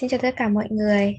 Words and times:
Xin 0.00 0.10
chào 0.10 0.20
tất 0.22 0.34
cả 0.36 0.48
mọi 0.48 0.68
người. 0.70 1.18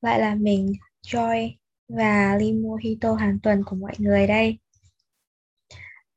Lại 0.00 0.20
là 0.20 0.34
mình 0.34 0.72
Joy 1.06 1.50
và 1.88 2.36
ly 2.40 2.52
mojito 2.52 3.14
hàng 3.14 3.38
tuần 3.42 3.62
của 3.66 3.76
mọi 3.76 3.92
người 3.98 4.26
đây. 4.26 4.58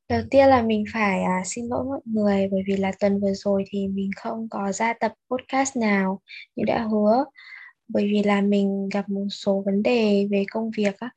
Đầu 0.09 0.21
tiên 0.31 0.47
là 0.47 0.62
mình 0.62 0.83
phải 0.94 1.23
à, 1.23 1.41
xin 1.46 1.65
lỗi 1.67 1.86
mọi 1.86 2.01
người 2.05 2.47
bởi 2.51 2.62
vì 2.67 2.78
là 2.78 2.91
tuần 2.99 3.20
vừa 3.21 3.34
rồi 3.34 3.63
thì 3.67 3.88
mình 3.88 4.12
không 4.16 4.48
có 4.49 4.71
ra 4.71 4.94
tập 4.94 5.13
podcast 5.30 5.77
nào 5.77 6.21
như 6.55 6.63
đã 6.67 6.84
hứa 6.84 7.25
bởi 7.88 8.03
vì 8.03 8.23
là 8.23 8.41
mình 8.41 8.90
gặp 8.94 9.09
một 9.09 9.26
số 9.31 9.63
vấn 9.66 9.84
đề 9.84 10.27
về 10.31 10.45
công 10.52 10.71
việc 10.77 10.99
á 10.99 11.09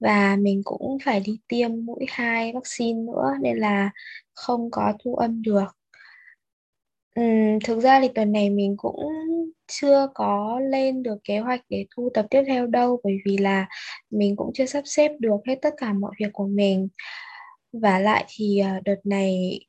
và 0.00 0.36
mình 0.36 0.62
cũng 0.64 0.98
phải 1.04 1.20
đi 1.20 1.38
tiêm 1.48 1.70
mũi 1.84 2.04
hai 2.08 2.52
vaccine 2.52 3.00
nữa 3.02 3.32
nên 3.42 3.56
là 3.58 3.90
không 4.34 4.70
có 4.70 4.92
thu 5.04 5.14
âm 5.14 5.42
được. 5.42 5.76
Ừm, 7.14 7.60
thực 7.64 7.80
ra 7.80 8.00
thì 8.00 8.08
tuần 8.14 8.32
này 8.32 8.50
mình 8.50 8.74
cũng 8.78 8.96
chưa 9.68 10.08
có 10.14 10.60
lên 10.70 11.02
được 11.02 11.18
kế 11.24 11.38
hoạch 11.38 11.60
để 11.68 11.86
thu 11.96 12.10
tập 12.14 12.26
tiếp 12.30 12.42
theo 12.46 12.66
đâu 12.66 13.00
bởi 13.04 13.18
vì 13.24 13.38
là 13.38 13.66
mình 14.10 14.36
cũng 14.36 14.50
chưa 14.54 14.66
sắp 14.66 14.82
xếp 14.84 15.12
được 15.20 15.36
hết 15.46 15.58
tất 15.62 15.74
cả 15.76 15.92
mọi 15.92 16.12
việc 16.18 16.32
của 16.32 16.46
mình. 16.46 16.88
Và 17.72 17.98
lại 17.98 18.24
thì 18.28 18.58
à, 18.58 18.80
đợt 18.84 18.96
này 19.04 19.60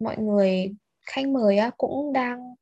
mọi 0.00 0.16
người 0.18 0.74
khách 1.06 1.28
mời 1.28 1.58
á 1.58 1.70
cũng 1.76 2.12
đang 2.12 2.54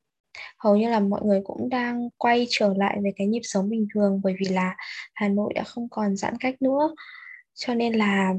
hầu 0.57 0.77
như 0.77 0.89
là 0.89 0.99
mọi 0.99 1.21
người 1.23 1.41
cũng 1.43 1.69
đang 1.69 2.09
quay 2.17 2.47
trở 2.49 2.73
lại 2.77 2.97
về 3.03 3.11
cái 3.15 3.27
nhịp 3.27 3.41
sống 3.43 3.69
bình 3.69 3.87
thường 3.93 4.21
bởi 4.23 4.35
vì 4.39 4.45
là 4.45 4.75
Hà 5.13 5.27
Nội 5.27 5.53
đã 5.53 5.63
không 5.63 5.89
còn 5.89 6.15
giãn 6.15 6.37
cách 6.39 6.61
nữa. 6.61 6.95
Cho 7.53 7.73
nên 7.73 7.93
là 7.93 8.33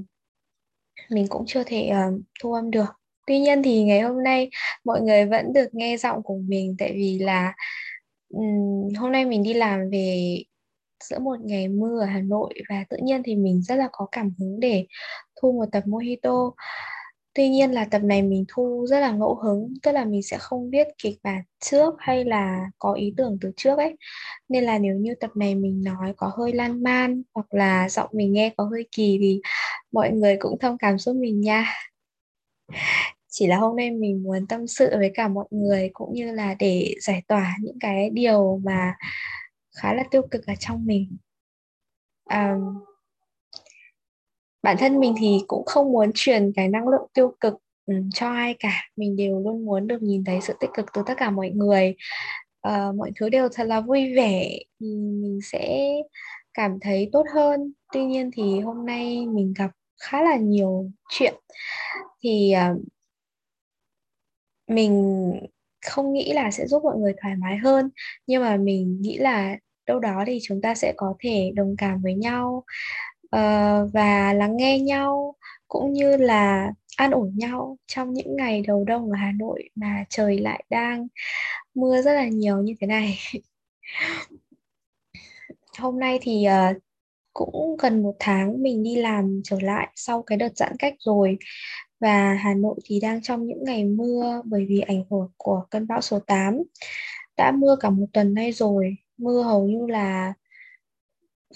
mình 1.10 1.26
cũng 1.28 1.44
chưa 1.46 1.64
thể 1.64 1.90
uh, 1.92 2.20
thu 2.42 2.52
âm 2.52 2.70
được. 2.70 2.88
Tuy 3.26 3.38
nhiên 3.38 3.62
thì 3.62 3.84
ngày 3.84 4.00
hôm 4.00 4.22
nay 4.22 4.50
mọi 4.84 5.00
người 5.00 5.26
vẫn 5.26 5.52
được 5.52 5.68
nghe 5.74 5.96
giọng 5.96 6.22
của 6.22 6.38
mình 6.38 6.76
tại 6.78 6.92
vì 6.92 7.18
là 7.18 7.54
um, 8.34 8.94
hôm 8.98 9.12
nay 9.12 9.24
mình 9.24 9.42
đi 9.42 9.54
làm 9.54 9.90
về 9.90 10.38
giữa 11.04 11.18
một 11.18 11.40
ngày 11.40 11.68
mưa 11.68 12.00
ở 12.00 12.06
Hà 12.06 12.20
Nội 12.20 12.54
và 12.68 12.84
tự 12.88 12.96
nhiên 13.02 13.22
thì 13.24 13.36
mình 13.36 13.62
rất 13.62 13.76
là 13.76 13.88
có 13.92 14.06
cảm 14.12 14.34
hứng 14.38 14.60
để 14.60 14.86
thu 15.40 15.52
một 15.52 15.66
tập 15.72 15.82
Mojito 15.86 16.50
Tuy 17.34 17.48
nhiên 17.48 17.70
là 17.72 17.84
tập 17.84 18.02
này 18.04 18.22
mình 18.22 18.44
thu 18.48 18.86
rất 18.88 19.00
là 19.00 19.10
ngẫu 19.12 19.34
hứng, 19.34 19.74
tức 19.82 19.92
là 19.92 20.04
mình 20.04 20.22
sẽ 20.22 20.38
không 20.38 20.70
biết 20.70 20.86
kịch 21.02 21.18
bản 21.22 21.42
trước 21.60 21.94
hay 21.98 22.24
là 22.24 22.70
có 22.78 22.92
ý 22.92 23.14
tưởng 23.16 23.38
từ 23.40 23.52
trước 23.56 23.78
ấy. 23.78 23.96
Nên 24.48 24.64
là 24.64 24.78
nếu 24.78 24.96
như 24.96 25.14
tập 25.20 25.30
này 25.36 25.54
mình 25.54 25.82
nói 25.84 26.12
có 26.16 26.32
hơi 26.36 26.52
lan 26.52 26.82
man 26.82 27.22
hoặc 27.34 27.46
là 27.54 27.88
giọng 27.88 28.10
mình 28.12 28.32
nghe 28.32 28.54
có 28.56 28.64
hơi 28.64 28.88
kỳ 28.92 29.18
thì 29.20 29.40
mọi 29.92 30.10
người 30.10 30.36
cũng 30.40 30.58
thông 30.58 30.78
cảm 30.78 30.98
giúp 30.98 31.16
mình 31.16 31.40
nha. 31.40 31.74
Chỉ 33.36 33.46
là 33.46 33.56
hôm 33.56 33.76
nay 33.76 33.90
mình 33.90 34.22
muốn 34.22 34.46
tâm 34.46 34.66
sự 34.66 34.90
với 34.98 35.10
cả 35.14 35.28
mọi 35.28 35.44
người 35.50 35.90
cũng 35.92 36.14
như 36.14 36.32
là 36.32 36.54
để 36.58 36.94
giải 37.00 37.22
tỏa 37.28 37.56
những 37.60 37.78
cái 37.80 38.10
điều 38.10 38.60
mà 38.64 38.94
khá 39.76 39.94
là 39.94 40.04
tiêu 40.10 40.22
cực 40.30 40.46
ở 40.46 40.54
trong 40.60 40.86
mình. 40.86 41.16
Um, 42.30 42.84
bản 44.62 44.76
thân 44.78 45.00
mình 45.00 45.14
thì 45.18 45.38
cũng 45.46 45.64
không 45.64 45.92
muốn 45.92 46.10
truyền 46.14 46.52
cái 46.56 46.68
năng 46.68 46.88
lượng 46.88 47.08
tiêu 47.14 47.34
cực 47.40 47.54
um, 47.86 48.10
cho 48.14 48.28
ai 48.28 48.54
cả. 48.58 48.88
Mình 48.96 49.16
đều 49.16 49.40
luôn 49.40 49.64
muốn 49.64 49.86
được 49.86 50.02
nhìn 50.02 50.24
thấy 50.24 50.40
sự 50.40 50.54
tích 50.60 50.70
cực 50.74 50.86
từ 50.92 51.02
tất 51.06 51.14
cả 51.16 51.30
mọi 51.30 51.50
người. 51.50 51.94
Uh, 52.68 52.94
mọi 52.94 53.10
thứ 53.16 53.28
đều 53.28 53.48
thật 53.52 53.64
là 53.64 53.80
vui 53.80 54.14
vẻ 54.14 54.58
thì 54.80 54.86
mình 54.96 55.38
sẽ 55.42 55.88
cảm 56.54 56.78
thấy 56.80 57.08
tốt 57.12 57.24
hơn. 57.34 57.72
Tuy 57.92 58.04
nhiên 58.04 58.30
thì 58.34 58.60
hôm 58.60 58.86
nay 58.86 59.26
mình 59.26 59.54
gặp 59.58 59.70
khá 60.00 60.22
là 60.22 60.36
nhiều 60.36 60.90
chuyện. 61.08 61.34
Thì 62.22 62.54
uh, 62.72 62.93
mình 64.68 65.32
không 65.86 66.12
nghĩ 66.12 66.32
là 66.32 66.50
sẽ 66.50 66.66
giúp 66.66 66.82
mọi 66.84 66.96
người 66.96 67.12
thoải 67.22 67.36
mái 67.36 67.56
hơn 67.56 67.90
nhưng 68.26 68.42
mà 68.42 68.56
mình 68.56 69.00
nghĩ 69.00 69.18
là 69.18 69.56
đâu 69.86 70.00
đó 70.00 70.24
thì 70.26 70.38
chúng 70.42 70.60
ta 70.60 70.74
sẽ 70.74 70.92
có 70.96 71.14
thể 71.20 71.52
đồng 71.54 71.74
cảm 71.78 72.02
với 72.02 72.14
nhau 72.14 72.64
uh, 73.36 73.92
và 73.92 74.32
lắng 74.32 74.56
nghe 74.56 74.78
nhau 74.78 75.34
cũng 75.68 75.92
như 75.92 76.16
là 76.16 76.72
an 76.96 77.10
ủi 77.10 77.30
nhau 77.30 77.76
trong 77.86 78.12
những 78.12 78.36
ngày 78.36 78.62
đầu 78.66 78.84
đông 78.84 79.10
ở 79.10 79.16
Hà 79.16 79.32
Nội 79.32 79.68
mà 79.74 80.04
trời 80.08 80.38
lại 80.38 80.64
đang 80.70 81.06
mưa 81.74 82.02
rất 82.02 82.12
là 82.14 82.28
nhiều 82.28 82.62
như 82.62 82.74
thế 82.80 82.86
này. 82.86 83.18
Hôm 85.78 86.00
nay 86.00 86.18
thì 86.22 86.46
uh, 86.70 86.76
cũng 87.32 87.76
gần 87.78 88.02
một 88.02 88.14
tháng 88.18 88.62
mình 88.62 88.82
đi 88.82 88.96
làm 88.96 89.40
trở 89.44 89.60
lại 89.60 89.88
sau 89.94 90.22
cái 90.22 90.38
đợt 90.38 90.56
giãn 90.56 90.72
cách 90.78 90.94
rồi 90.98 91.38
và 92.04 92.34
Hà 92.34 92.54
Nội 92.54 92.74
thì 92.84 93.00
đang 93.00 93.22
trong 93.22 93.46
những 93.46 93.64
ngày 93.64 93.84
mưa 93.84 94.42
bởi 94.44 94.66
vì 94.68 94.80
ảnh 94.80 95.04
hưởng 95.10 95.28
của 95.36 95.64
cơn 95.70 95.86
bão 95.86 96.00
số 96.00 96.18
8 96.18 96.62
đã 97.36 97.52
mưa 97.52 97.76
cả 97.80 97.90
một 97.90 98.06
tuần 98.12 98.34
nay 98.34 98.52
rồi, 98.52 98.96
mưa 99.18 99.42
hầu 99.42 99.68
như 99.68 99.86
là 99.86 100.34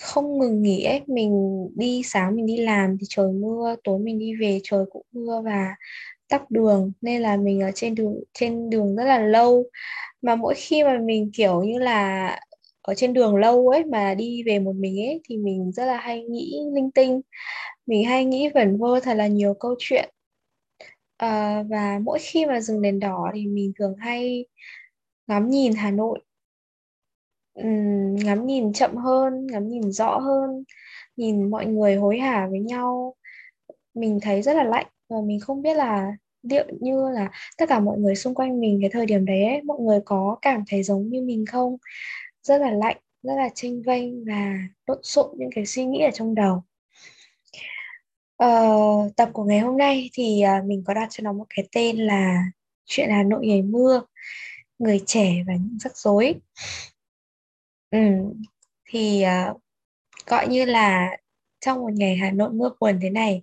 không 0.00 0.38
ngừng 0.38 0.62
nghỉ 0.62 0.84
ấy. 0.84 1.00
Mình 1.06 1.32
đi 1.76 2.02
sáng 2.04 2.36
mình 2.36 2.46
đi 2.46 2.56
làm 2.56 2.96
thì 3.00 3.06
trời 3.08 3.32
mưa, 3.32 3.76
tối 3.84 3.98
mình 3.98 4.18
đi 4.18 4.32
về 4.40 4.60
trời 4.64 4.84
cũng 4.90 5.06
mưa 5.12 5.42
và 5.44 5.74
tắc 6.28 6.50
đường. 6.50 6.92
Nên 7.02 7.22
là 7.22 7.36
mình 7.36 7.60
ở 7.60 7.70
trên 7.74 7.94
đường 7.94 8.14
trên 8.34 8.70
đường 8.70 8.96
rất 8.96 9.04
là 9.04 9.18
lâu. 9.18 9.64
Mà 10.22 10.36
mỗi 10.36 10.54
khi 10.56 10.84
mà 10.84 10.98
mình, 11.04 11.30
kiểu 11.34 11.62
như 11.62 11.78
là, 11.78 12.40
ở 12.82 12.94
trên 12.94 13.12
đường 13.12 13.36
lâu 13.36 13.68
ấy 13.68 13.84
mà 13.84 14.14
đi 14.14 14.42
về 14.42 14.58
một 14.58 14.76
mình 14.76 15.00
ấy 15.06 15.20
thì 15.28 15.36
mình 15.36 15.72
rất 15.72 15.84
là 15.86 15.98
hay 15.98 16.24
nghĩ 16.24 16.60
linh 16.74 16.90
tinh. 16.90 17.20
Mình 17.86 18.04
hay 18.04 18.24
nghĩ 18.24 18.50
vẩn 18.54 18.78
vơ 18.78 19.00
thật 19.00 19.14
là 19.14 19.26
nhiều 19.26 19.54
câu 19.60 19.74
chuyện 19.78 20.10
à, 21.18 21.62
và 21.70 21.98
mỗi 22.04 22.18
khi 22.22 22.46
mà 22.46 22.60
dừng 22.60 22.82
đèn 22.82 23.00
đỏ 23.00 23.30
thì 23.34 23.46
mình 23.46 23.72
thường 23.78 23.96
hay 23.98 24.46
ngắm 25.26 25.50
nhìn 25.50 25.72
Hà 25.74 25.90
Nội. 25.90 26.20
Um, 27.54 28.16
ngắm 28.16 28.46
nhìn 28.46 28.72
chậm 28.72 28.96
hơn 28.96 29.46
ngắm 29.46 29.68
nhìn 29.68 29.92
rõ 29.92 30.18
hơn 30.18 30.64
nhìn 31.16 31.50
mọi 31.50 31.66
người 31.66 31.96
hối 31.96 32.18
hả 32.18 32.48
với 32.50 32.60
nhau. 32.60 33.14
Mình 33.94 34.18
thấy 34.22 34.42
rất 34.42 34.54
là 34.56 34.64
lạnh 34.64 34.86
và 35.08 35.16
mình 35.24 35.40
không 35.40 35.62
biết 35.62 35.74
là 35.76 36.12
liệu 36.42 36.64
như 36.80 37.10
là 37.10 37.30
tất 37.58 37.66
cả 37.68 37.80
mọi 37.80 37.98
người 37.98 38.16
xung 38.16 38.34
quanh 38.34 38.60
mình 38.60 38.78
cái 38.82 38.90
thời 38.90 39.06
điểm 39.06 39.26
đấy 39.26 39.44
ấy, 39.44 39.62
mọi 39.62 39.78
người 39.80 40.00
có 40.04 40.38
cảm 40.42 40.62
thấy 40.68 40.82
giống 40.82 41.08
như 41.10 41.22
mình 41.22 41.46
không? 41.46 41.76
Rất 42.42 42.58
là 42.60 42.70
lạnh 42.70 42.96
rất 43.22 43.34
là 43.36 43.48
chênh 43.54 43.82
vênh 43.82 44.24
và 44.24 44.54
lộn 44.86 44.98
xộn 45.02 45.30
những 45.38 45.50
cái 45.54 45.66
suy 45.66 45.84
nghĩ 45.84 46.00
ở 46.00 46.10
trong 46.14 46.34
đầu. 46.34 46.62
Uh, 48.44 49.16
tập 49.16 49.30
của 49.32 49.44
ngày 49.44 49.58
hôm 49.58 49.76
nay 49.76 50.10
thì 50.12 50.42
uh, 50.58 50.64
mình 50.64 50.82
có 50.86 50.94
đặt 50.94 51.06
cho 51.10 51.22
nó 51.22 51.32
một 51.32 51.46
cái 51.48 51.68
tên 51.72 51.96
là 51.96 52.44
chuyện 52.84 53.10
Hà 53.10 53.22
Nội 53.22 53.46
ngày 53.46 53.62
mưa 53.62 54.02
người 54.78 55.00
trẻ 55.06 55.44
và 55.46 55.52
những 55.52 55.78
rắc 55.80 55.96
rối. 55.96 56.34
Ừ, 57.90 57.98
thì 58.84 59.24
uh, 59.50 59.60
gọi 60.26 60.48
như 60.48 60.64
là 60.64 61.16
trong 61.60 61.80
một 61.80 61.92
ngày 61.92 62.16
Hà 62.16 62.30
Nội 62.30 62.52
mưa 62.52 62.70
buồn 62.80 62.98
thế 63.02 63.10
này, 63.10 63.42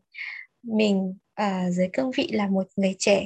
mình 0.64 1.18
uh, 1.42 1.74
dưới 1.74 1.90
cương 1.94 2.12
vị 2.12 2.30
là 2.32 2.48
một 2.48 2.68
người 2.76 2.96
trẻ, 3.00 3.26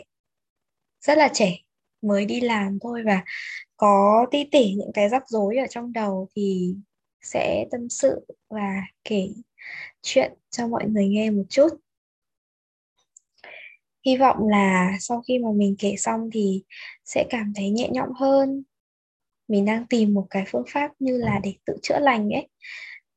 rất 1.02 1.18
là 1.18 1.29
trẻ, 1.34 1.58
mới 2.02 2.25
đi 2.25 2.41
làm 2.41 2.79
thôi 2.81 3.03
và 3.06 3.24
có 3.78 4.25
tí 4.31 4.44
tỉ 4.52 4.74
những 4.74 4.91
cái 4.94 5.09
rắc 5.09 5.29
rối 5.29 5.58
ở 5.58 5.68
trong 5.69 5.94
đầu 5.94 6.28
thì 6.35 6.75
sẽ 7.22 7.66
tâm 7.72 7.90
sự 7.90 8.25
và 8.50 8.81
kể 9.03 9.29
chuyện 10.01 10.33
cho 10.49 10.67
mọi 10.67 10.85
người 10.87 11.07
nghe 11.07 11.29
một 11.29 11.43
chút. 11.49 11.67
Hy 14.05 14.17
vọng 14.17 14.47
là 14.47 14.97
sau 14.99 15.21
khi 15.21 15.39
mà 15.39 15.49
mình 15.51 15.75
kể 15.79 15.95
xong 15.97 16.29
thì 16.33 16.63
sẽ 17.05 17.25
cảm 17.29 17.53
thấy 17.55 17.69
nhẹ 17.69 17.89
nhõm 17.91 18.09
hơn. 18.15 18.63
Mình 19.47 19.65
đang 19.65 19.85
tìm 19.87 20.13
một 20.13 20.27
cái 20.29 20.43
phương 20.47 20.65
pháp 20.69 20.91
như 20.99 21.17
là 21.17 21.39
để 21.43 21.53
tự 21.65 21.73
chữa 21.81 21.99
lành 21.99 22.29
ấy. 22.29 22.47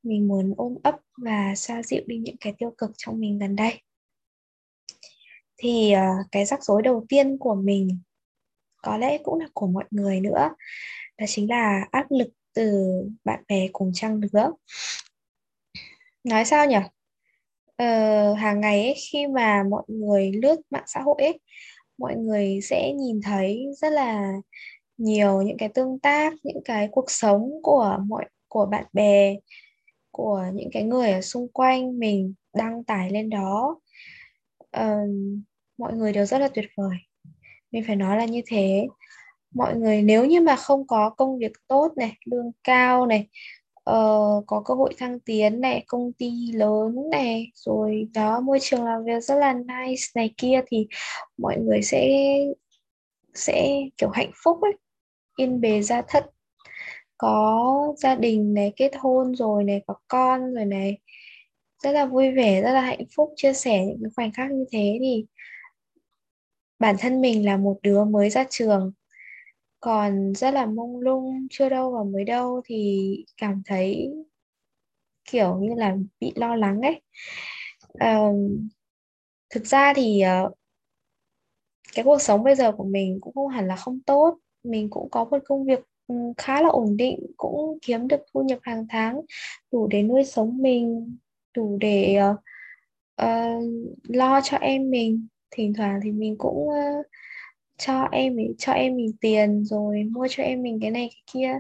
Mình 0.03 0.29
muốn 0.29 0.55
ôm 0.57 0.75
ấp 0.83 0.95
và 1.17 1.55
xoa 1.57 1.83
dịu 1.83 2.03
đi 2.07 2.19
những 2.19 2.37
cái 2.41 2.55
tiêu 2.59 2.75
cực 2.79 2.91
trong 2.97 3.21
mình 3.21 3.39
gần 3.39 3.57
đây. 3.57 3.83
Thì 5.57 5.95
uh, 5.95 6.27
cái 6.33 6.45
rắc 6.45 6.65
rối 6.65 6.83
đầu 6.83 7.07
tiên 7.09 7.39
của 7.39 7.55
mình 7.55 7.99
có 8.83 8.97
lẽ 8.97 9.19
cũng 9.23 9.41
là 9.41 9.47
của 9.55 9.67
mọi 9.67 9.85
người 9.91 10.21
nữa 10.21 10.49
đó 11.19 11.27
chính 11.29 11.51
là 11.51 11.85
áp 11.91 12.07
lực 12.11 12.29
từ 12.55 12.85
bạn 13.25 13.43
bè 13.49 13.69
cùng 13.73 13.91
trang 13.95 14.21
lứa 14.33 14.51
nói 16.25 16.45
sao 16.45 16.67
nhỉ? 16.67 16.77
Ờ, 17.77 18.35
hàng 18.35 18.61
ngày 18.61 18.83
ấy, 18.83 18.95
khi 19.11 19.27
mà 19.27 19.63
mọi 19.71 19.83
người 19.89 20.33
lướt 20.33 20.61
mạng 20.71 20.85
xã 20.87 21.01
hội 21.01 21.17
ấy 21.19 21.39
mọi 22.03 22.17
người 22.17 22.61
sẽ 22.63 22.93
nhìn 22.93 23.21
thấy 23.25 23.67
rất 23.77 23.93
là 23.93 24.33
nhiều 24.97 25.43
những 25.43 25.57
cái 25.59 25.69
tương 25.69 25.99
tác 25.99 26.35
những 26.43 26.63
cái 26.65 26.89
cuộc 26.93 27.11
sống 27.11 27.51
của 27.63 27.99
mọi 28.07 28.25
của 28.49 28.67
bạn 28.67 28.85
bè 28.93 29.37
của 30.11 30.45
những 30.55 30.71
cái 30.73 30.83
người 30.83 31.11
ở 31.13 31.21
xung 31.21 31.49
quanh 31.49 31.99
mình 31.99 32.35
đăng 32.55 32.85
tải 32.85 33.11
lên 33.11 33.31
đó. 33.31 33.81
Uh, 34.77 35.11
mọi 35.79 35.93
người 35.93 36.13
đều 36.13 36.27
rất 36.27 36.39
là 36.39 36.49
tuyệt 36.49 36.65
vời. 36.77 36.97
Mình 37.71 37.85
phải 37.87 37.97
nói 37.97 38.17
là 38.17 38.25
như 38.25 38.43
thế. 38.47 38.87
Mọi 39.55 39.77
người 39.77 40.03
nếu 40.03 40.25
như 40.25 40.41
mà 40.41 40.57
không 40.57 40.87
có 40.87 41.11
công 41.11 41.39
việc 41.39 41.53
tốt 41.69 41.93
này 41.97 42.17
lương 42.25 42.53
cao 42.65 43.07
này 43.07 43.29
uh, 43.91 44.45
có 44.47 44.63
cơ 44.65 44.75
hội 44.75 44.95
thăng 44.99 45.21
tiến 45.21 45.61
này 45.61 45.85
công 45.87 46.13
ty 46.13 46.31
lớn 46.55 46.97
này 47.11 47.51
rồi 47.55 48.09
đó 48.15 48.41
môi 48.41 48.59
trường 48.63 48.85
làm 48.85 49.05
việc 49.05 49.21
rất 49.23 49.35
là 49.35 49.53
nice 49.53 50.03
này 50.15 50.35
kia 50.37 50.61
thì 50.67 50.87
mọi 51.39 51.57
người 51.59 51.83
sẽ 51.83 52.09
sẽ 53.35 53.83
kiểu 53.97 54.09
hạnh 54.11 54.31
phúc 54.45 54.59
ấy 54.63 54.73
yên 55.37 55.61
bề 55.61 55.83
gia 55.83 56.03
thất. 56.03 56.27
Có 57.19 57.95
gia 57.99 58.15
đình 58.15 58.55
này 58.55 58.73
kết 58.77 58.93
hôn 58.99 59.35
rồi 59.37 59.65
này 59.65 59.83
có 59.87 59.95
con 60.09 60.55
rồi 60.55 60.65
này. 60.65 60.99
Rất 61.83 61.93
là 61.93 62.07
vui 62.07 62.33
vẻ 62.33 62.63
rất 62.63 62.73
là 62.73 62.81
hạnh 62.81 63.05
phúc 63.17 63.33
chia 63.37 63.53
sẻ 63.53 63.85
những 63.99 64.11
khoảnh 64.17 64.33
khắc 64.33 64.51
như 64.51 64.65
thế 64.73 64.99
thì 65.01 65.27
bản 66.79 66.97
thân 66.99 67.21
mình 67.21 67.47
là 67.47 67.57
một 67.57 67.79
đứa 67.83 68.05
mới 68.05 68.31
ra 68.31 68.45
trường 68.51 68.93
còn 69.83 70.33
rất 70.35 70.55
là 70.55 70.67
mông 70.67 71.01
lung 71.01 71.47
chưa 71.51 71.69
đâu 71.69 71.93
vào 71.93 72.05
mới 72.05 72.25
đâu 72.25 72.61
thì 72.65 73.17
cảm 73.37 73.63
thấy 73.67 74.11
kiểu 75.31 75.59
như 75.59 75.75
là 75.75 75.97
bị 76.21 76.33
lo 76.37 76.57
lắng 76.57 76.81
ấy. 76.81 77.01
Um, 78.01 78.69
thực 79.51 79.67
ra 79.67 79.95
thì 79.97 80.23
uh, 80.45 80.53
cái 81.95 82.05
cuộc 82.05 82.23
sống 82.23 82.45
bây 82.45 82.55
giờ 82.55 82.73
của 82.73 82.85
mình 82.85 83.19
cũng 83.21 83.35
không 83.35 83.49
hẳn 83.49 83.67
là 83.69 83.77
không 83.77 84.01
tốt. 84.01 84.39
Mình 84.65 84.91
cũng 84.91 85.11
có 85.11 85.25
một 85.25 85.39
công 85.45 85.65
việc 85.65 85.81
ừ, 86.07 86.15
khá 86.37 86.63
là 86.63 86.69
ổn 86.69 86.97
định 86.97 87.19
cũng 87.37 87.79
kiếm 87.83 88.09
được 88.09 88.21
thu 88.35 88.43
nhập 88.43 88.59
hàng 88.63 88.87
tháng 88.89 89.21
đủ 89.73 89.87
để 89.87 90.03
nuôi 90.03 90.25
sống 90.25 90.59
mình 90.63 91.17
đủ 91.57 91.79
để 91.81 92.19
uh, 92.31 92.37
uh, 93.23 93.65
lo 94.09 94.41
cho 94.45 94.57
em 94.57 94.91
mình. 94.91 95.27
Thỉnh 95.51 95.73
thoảng 95.75 96.01
thì 96.03 96.11
mình 96.11 96.37
cũng 96.39 96.69
uh, 96.69 97.07
cho 97.83 98.09
em 98.13 98.37
mình 98.37 98.55
cho 98.59 98.73
em 98.73 98.97
mình 98.97 99.13
tiền 99.21 99.65
rồi 99.65 100.05
mua 100.05 100.29
cho 100.31 100.43
em 100.43 100.63
mình 100.63 100.79
cái 100.83 100.91
này 100.91 101.11
cái 101.13 101.23
kia. 101.33 101.59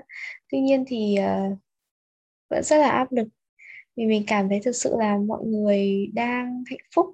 Tuy 0.48 0.60
nhiên 0.60 0.84
thì 0.86 1.16
uh, 1.18 1.58
vẫn 2.50 2.62
rất 2.62 2.76
là 2.78 2.90
áp 2.90 3.12
lực 3.12 3.28
vì 3.96 4.06
mình 4.06 4.24
cảm 4.26 4.48
thấy 4.48 4.60
thực 4.64 4.76
sự 4.76 4.94
là 4.98 5.18
mọi 5.18 5.44
người 5.44 6.10
đang 6.14 6.64
hạnh 6.70 6.86
phúc 6.94 7.06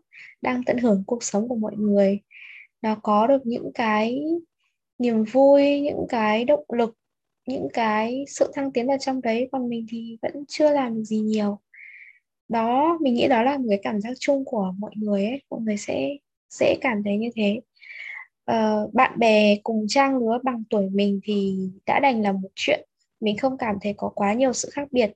đang 0.42 0.62
tận 0.66 0.78
hưởng 0.78 1.04
cuộc 1.06 1.22
sống 1.24 1.48
của 1.48 1.56
mọi 1.56 1.76
người. 1.76 2.20
Nó 2.82 2.94
có 3.02 3.26
được 3.26 3.46
những 3.46 3.70
cái 3.74 4.24
niềm 4.98 5.24
vui 5.24 5.80
những 5.80 6.06
cái 6.08 6.44
động 6.44 6.64
lực 6.72 6.94
những 7.48 7.68
cái 7.72 8.24
sự 8.28 8.52
thăng 8.54 8.72
tiến 8.72 8.86
ở 8.88 8.96
trong 9.00 9.20
đấy 9.22 9.48
còn 9.52 9.68
mình 9.68 9.86
thì 9.90 10.18
vẫn 10.22 10.44
chưa 10.48 10.70
làm 10.72 10.94
được 10.94 11.04
gì 11.04 11.18
nhiều. 11.18 11.58
Đó 12.48 12.98
mình 13.00 13.14
nghĩ 13.14 13.28
đó 13.28 13.42
là 13.42 13.58
một 13.58 13.66
cái 13.68 13.80
cảm 13.82 14.00
giác 14.00 14.12
chung 14.20 14.44
của 14.44 14.74
mọi 14.78 14.92
người 14.96 15.26
ấy. 15.26 15.42
Mọi 15.50 15.60
người 15.60 15.76
sẽ 15.76 16.16
dễ 16.50 16.74
cảm 16.80 17.02
thấy 17.04 17.16
như 17.16 17.30
thế 17.36 17.60
uh, 18.52 18.94
bạn 18.94 19.18
bè 19.18 19.56
cùng 19.62 19.86
trang 19.88 20.18
lứa 20.18 20.38
bằng 20.42 20.62
tuổi 20.70 20.88
mình 20.90 21.20
thì 21.24 21.58
đã 21.86 22.00
đành 22.00 22.22
là 22.22 22.32
một 22.32 22.48
chuyện. 22.54 22.88
Mình 23.20 23.36
không 23.36 23.58
cảm 23.58 23.76
thấy 23.80 23.94
có 23.96 24.08
quá 24.14 24.32
nhiều 24.32 24.52
sự 24.52 24.68
khác 24.72 24.88
biệt. 24.90 25.10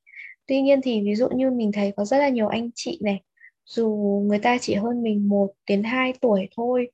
Tuy 0.46 0.62
nhiên 0.62 0.80
thì 0.82 1.02
ví 1.04 1.14
dụ 1.14 1.28
như 1.28 1.50
mình 1.50 1.72
thấy 1.72 1.92
có 1.96 2.04
rất 2.04 2.18
là 2.18 2.28
nhiều 2.28 2.48
anh 2.48 2.70
chị 2.74 2.98
này 3.02 3.22
dù 3.64 3.88
người 4.26 4.38
ta 4.38 4.58
chỉ 4.60 4.74
hơn 4.74 5.02
mình 5.02 5.28
1 5.28 5.52
đến 5.68 5.82
2 5.82 6.12
tuổi 6.20 6.48
thôi 6.56 6.88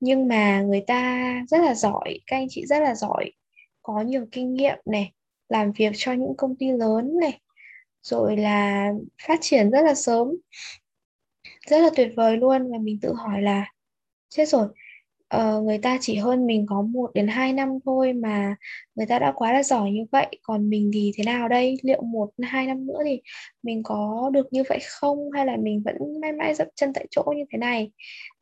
nhưng 0.00 0.28
mà 0.28 0.62
người 0.62 0.80
ta 0.86 1.34
rất 1.48 1.58
là 1.60 1.74
giỏi 1.74 2.20
các 2.26 2.36
anh 2.36 2.46
chị 2.50 2.66
rất 2.66 2.78
là 2.82 2.94
giỏi 2.94 3.32
có 3.82 4.00
nhiều 4.00 4.26
kinh 4.32 4.54
nghiệm 4.54 4.78
này 4.86 5.12
làm 5.48 5.72
việc 5.72 5.92
cho 5.96 6.12
những 6.12 6.34
công 6.36 6.56
ty 6.56 6.66
lớn 6.70 7.18
này 7.20 7.40
rồi 8.02 8.36
là 8.36 8.88
phát 9.26 9.38
triển 9.42 9.70
rất 9.70 9.82
là 9.82 9.94
sớm 9.94 10.28
rất 11.66 11.78
là 11.78 11.90
tuyệt 11.96 12.12
vời 12.16 12.36
luôn. 12.36 12.72
Và 12.72 12.78
mình 12.78 12.98
tự 13.02 13.12
hỏi 13.12 13.42
là 13.42 13.72
chết 14.28 14.48
rồi 14.48 14.68
uh, 15.36 15.64
người 15.64 15.78
ta 15.78 15.98
chỉ 16.00 16.16
hơn 16.16 16.46
mình 16.46 16.66
có 16.68 16.82
1 16.82 17.10
đến 17.14 17.28
2 17.28 17.52
năm 17.52 17.68
thôi 17.84 18.12
mà 18.12 18.56
người 18.94 19.06
ta 19.06 19.18
đã 19.18 19.32
quá 19.36 19.52
là 19.52 19.62
giỏi 19.62 19.90
như 19.90 20.04
vậy. 20.12 20.26
Còn 20.42 20.70
mình 20.70 20.90
thì 20.94 21.12
thế 21.16 21.24
nào 21.24 21.48
đây? 21.48 21.76
Liệu 21.82 22.02
một 22.02 22.30
hai 22.42 22.66
năm 22.66 22.86
nữa 22.86 22.98
thì 23.04 23.20
mình 23.62 23.82
có 23.82 24.30
được 24.32 24.52
như 24.52 24.62
vậy 24.68 24.78
không? 24.88 25.30
Hay 25.32 25.46
là 25.46 25.56
mình 25.56 25.82
vẫn 25.84 26.20
mãi 26.20 26.32
mãi 26.32 26.54
dậm 26.54 26.68
chân 26.74 26.92
tại 26.92 27.06
chỗ 27.10 27.22
như 27.36 27.44
thế 27.52 27.58
này? 27.58 27.90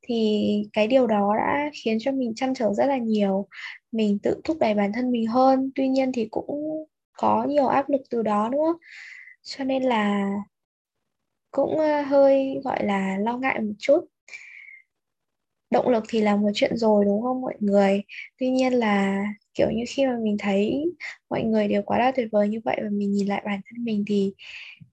Thì 0.03 0.47
cái 0.73 0.87
điều 0.87 1.07
đó 1.07 1.35
đã 1.39 1.71
khiến 1.85 1.99
cho 2.01 2.13
mình 2.13 2.35
chăn 2.37 2.55
trở 2.55 2.73
rất 2.75 2.87
là 2.87 2.97
nhiều. 2.97 3.47
Mình 3.93 4.19
tự 4.23 4.41
thúc 4.45 4.57
đẩy 4.61 4.75
bản 4.75 4.93
thân 4.93 5.11
mình 5.11 5.27
hơn. 5.27 5.71
Tuy 5.75 5.89
nhiên 5.89 6.13
thì 6.13 6.29
cũng 6.31 6.85
có 7.13 7.45
nhiều 7.49 7.67
áp 7.67 7.91
lực 7.91 8.01
từ 8.11 8.23
đó 8.23 8.49
nữa. 8.53 8.75
Cho 9.43 9.65
nên 9.65 9.83
là 9.83 10.31
cũng 11.51 11.79
ờ, 11.79 12.03
hơi 12.03 12.61
gọi 12.65 12.85
là 12.85 13.19
lo 13.19 13.37
ngại 13.39 13.61
một 13.61 13.73
chút 13.79 14.01
động 15.71 15.89
lực 15.89 16.05
thì 16.09 16.21
là 16.21 16.37
một 16.37 16.51
chuyện 16.55 16.77
rồi 16.77 17.05
đúng 17.05 17.23
không 17.23 17.41
mọi 17.41 17.55
người? 17.61 18.03
Tuy 18.39 18.51
nhiên 18.51 18.73
là 18.73 19.25
kiểu 19.55 19.71
như 19.71 19.85
khi 19.89 20.07
mà 20.07 20.17
mình 20.23 20.37
thấy 20.39 20.85
mọi 21.31 21.43
người 21.43 21.69
đều 21.69 21.83
quá 21.83 21.99
là 21.99 22.13
tuyệt 22.13 22.29
vời 22.33 22.49
như 22.49 22.61
vậy 22.65 22.81
và 22.83 22.89
mình 22.93 23.13
nhìn 23.13 23.27
lại 23.27 23.43
bản 23.47 23.61
thân 23.71 23.85
mình 23.85 24.05
thì 24.07 24.33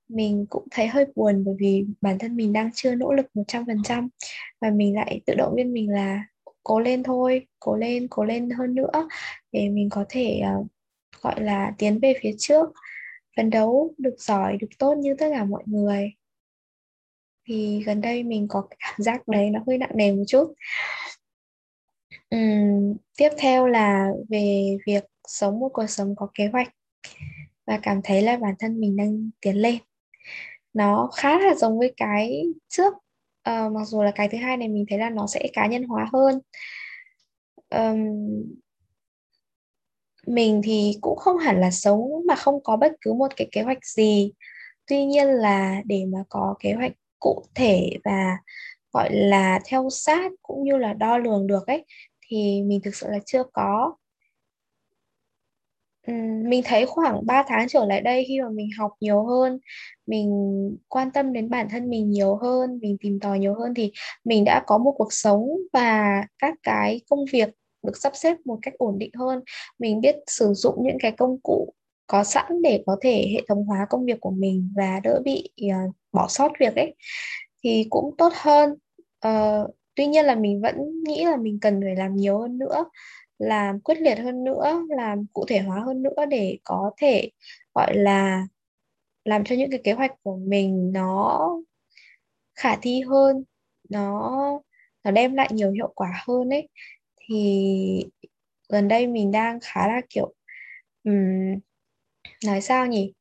mình 0.10 0.46
cũng 0.50 0.68
thấy 0.72 0.88
hơi 0.88 1.06
buồn 1.16 1.44
bởi 1.46 1.56
vì 1.60 1.86
bản 2.02 2.20
thân 2.20 2.36
mình 2.36 2.54
đang 2.54 2.70
chưa 2.74 2.96
nỗ 2.96 3.14
lực 3.14 3.26
100% 3.34 4.08
và 4.62 4.70
mình 4.70 4.96
lại 4.96 5.22
tự 5.26 5.36
động 5.36 5.54
viên 5.56 5.74
mình 5.74 5.90
là 5.90 6.24
cố 6.64 6.80
lên 6.80 7.04
thôi 7.04 7.48
cố 7.60 7.76
lên 7.76 8.08
cố 8.10 8.24
lên 8.26 8.50
hơn 8.50 8.76
nữa 8.76 9.08
để 9.52 9.70
mình 9.70 9.90
có 9.90 10.06
thể 10.10 10.42
uh, 10.60 10.68
gọi 11.22 11.44
là 11.44 11.74
tiến 11.78 12.00
về 12.00 12.14
phía 12.22 12.32
trước 12.38 12.70
phấn 13.38 13.50
đấu 13.50 13.94
được 13.98 14.16
giỏi 14.18 14.58
được 14.58 14.68
tốt 14.80 14.96
như 14.98 15.16
tất 15.20 15.30
cả 15.34 15.44
mọi 15.44 15.64
người 15.66 16.12
thì 17.48 17.84
gần 17.86 18.02
đây 18.02 18.24
mình 18.24 18.48
có 18.50 18.68
cảm 18.80 18.96
giác 18.98 19.28
đấy 19.28 19.50
nó 19.50 19.60
hơi 19.68 19.78
nặng 19.78 19.92
nề 19.96 20.12
một 20.12 20.24
chút. 20.28 20.54
Uhm, 22.36 22.98
tiếp 23.18 23.30
theo 23.38 23.68
là 23.68 24.08
về 24.30 24.78
việc 24.86 25.04
sống 25.28 25.60
một 25.60 25.70
cuộc 25.74 25.88
sống 25.88 26.16
có 26.16 26.28
kế 26.34 26.48
hoạch 26.48 26.68
và 27.68 27.80
cảm 27.84 28.02
thấy 28.04 28.22
là 28.22 28.38
bản 28.38 28.56
thân 28.60 28.80
mình 28.80 28.96
đang 28.96 29.30
tiến 29.42 29.56
lên. 29.56 29.78
Nó 30.74 31.10
khá 31.16 31.40
là 31.40 31.56
giống 31.56 31.80
với 31.80 31.94
cái 31.98 32.44
trước 32.68 32.94
uh, 33.50 33.72
mặc 33.72 33.86
dù 33.86 34.04
là 34.04 34.12
cái 34.16 34.30
thứ 34.30 34.38
hai 34.38 34.58
này 34.58 34.68
mình 34.68 34.86
thấy 34.90 35.00
là 35.00 35.10
nó 35.10 35.28
sẽ 35.28 35.48
cá 35.54 35.68
nhân 35.68 35.84
hóa 35.84 36.10
hơn. 36.14 36.40
Um, 37.70 37.98
mình 40.28 40.62
thì 40.64 40.98
cũng 41.02 41.18
không 41.18 41.38
hẳn 41.38 41.60
là 41.62 41.72
sống 41.72 42.02
mà 42.28 42.36
không 42.36 42.64
có 42.64 42.78
bất 42.78 42.92
cứ 43.02 43.14
một 43.14 43.32
cái 43.36 43.48
kế 43.52 43.62
hoạch 43.62 43.86
gì. 43.86 44.32
Tuy 44.88 45.06
nhiên 45.06 45.28
là 45.28 45.82
để 45.86 46.06
mà 46.06 46.20
có 46.30 46.56
kế 46.60 46.74
hoạch 46.74 46.92
cụ 47.20 47.44
thể 47.56 47.90
và, 48.06 48.38
gọi 48.94 49.10
là, 49.14 49.60
theo 49.66 49.90
sát 49.92 50.32
cũng 50.44 50.64
như 50.64 50.78
là 50.78 50.94
đo 50.94 51.18
lường 51.18 51.48
được 51.48 51.68
ấy, 51.68 51.86
thì 52.28 52.64
mình 52.64 52.82
thực 52.84 52.96
sự 52.96 53.08
là 53.10 53.20
chưa 53.26 53.44
có. 53.54 53.96
Mình 56.50 56.62
thấy 56.66 56.86
khoảng 56.86 57.26
3 57.26 57.44
tháng 57.48 57.68
trở 57.68 57.86
lại 57.86 58.02
đây 58.02 58.26
khi 58.28 58.42
mà 58.42 58.50
mình 58.50 58.70
học 58.80 58.92
nhiều 59.00 59.24
hơn, 59.26 59.60
mình 60.08 60.30
quan 60.88 61.12
tâm 61.12 61.34
đến 61.34 61.50
bản 61.50 61.68
thân 61.70 61.90
mình 61.90 62.12
nhiều 62.12 62.36
hơn, 62.36 62.80
mình 62.82 62.98
tìm 63.02 63.20
tòi 63.20 63.40
nhiều 63.40 63.54
hơn 63.56 63.74
thì 63.74 63.92
mình 64.24 64.44
đã 64.46 64.64
có 64.68 64.78
một 64.78 64.94
cuộc 64.98 65.14
sống 65.14 65.48
và 65.74 66.24
các 66.40 66.56
cái 66.64 67.02
công 67.10 67.26
việc 67.34 67.50
được 67.88 67.98
sắp 67.98 68.14
xếp 68.16 68.38
một 68.46 68.60
cách 68.62 68.74
ổn 68.78 69.00
định 69.00 69.12
hơn. 69.16 69.42
Mình 69.80 70.02
biết 70.02 70.16
sử 70.28 70.54
dụng 70.54 70.76
những 70.88 70.98
cái 71.00 71.12
công 71.12 71.38
cụ 71.44 71.74
có 72.08 72.24
sẵn 72.24 72.62
để 72.64 72.84
có 72.86 72.98
thể 73.02 73.28
hệ 73.34 73.42
thống 73.48 73.66
hóa 73.66 73.86
công 73.90 74.06
việc 74.06 74.22
của 74.22 74.32
mình 74.32 74.74
và 74.76 75.00
đỡ 75.04 75.22
bị 75.26 75.50
uh, 75.66 75.96
bỏ 76.12 76.28
sót 76.30 76.52
việc 76.60 76.76
ấy 76.76 76.96
thì 77.64 77.88
cũng 77.90 78.16
tốt 78.18 78.34
hơn. 78.36 78.74
Uh, 79.28 79.70
tuy 79.96 80.08
nhiên 80.08 80.26
là 80.26 80.36
mình 80.36 80.62
vẫn 80.62 81.04
nghĩ 81.08 81.26
là 81.26 81.38
mình 81.38 81.60
cần 81.62 81.82
phải 81.84 81.96
làm 81.96 82.16
nhiều 82.16 82.40
hơn 82.40 82.58
nữa 82.58 82.86
làm 83.38 83.80
quyết 83.80 83.98
liệt 84.02 84.16
hơn 84.16 84.44
nữa 84.44 84.86
làm 84.90 85.26
cụ 85.34 85.46
thể 85.48 85.60
hóa 85.60 85.80
hơn 85.80 86.02
nữa 86.02 86.26
để 86.30 86.58
có 86.64 86.92
thể 86.98 87.30
gọi 87.74 87.98
là 87.98 88.48
làm 89.26 89.44
cho 89.44 89.56
những 89.56 89.72
cái 89.72 89.80
kế 89.84 89.94
hoạch 89.94 90.12
của 90.24 90.38
mình 90.38 90.92
nó 90.94 91.50
khả 92.56 92.76
thi 92.82 93.02
hơn 93.02 93.44
nó 93.90 94.32
nó 95.04 95.12
đem 95.12 95.36
lại 95.36 95.50
nhiều 95.52 95.72
hiệu 95.72 95.92
quả 95.96 96.24
hơn 96.28 96.50
ấy. 96.50 96.70
Thì 97.28 98.06
gần 98.70 98.88
đây 98.88 99.08
mình 99.08 99.32
đang 99.32 99.60
khá 99.62 99.88
là 99.88 100.02
kiểu 100.10 100.34
um, 101.04 101.60
nói 102.46 102.62
sao 102.62 102.88
nhỉ? 102.88 103.14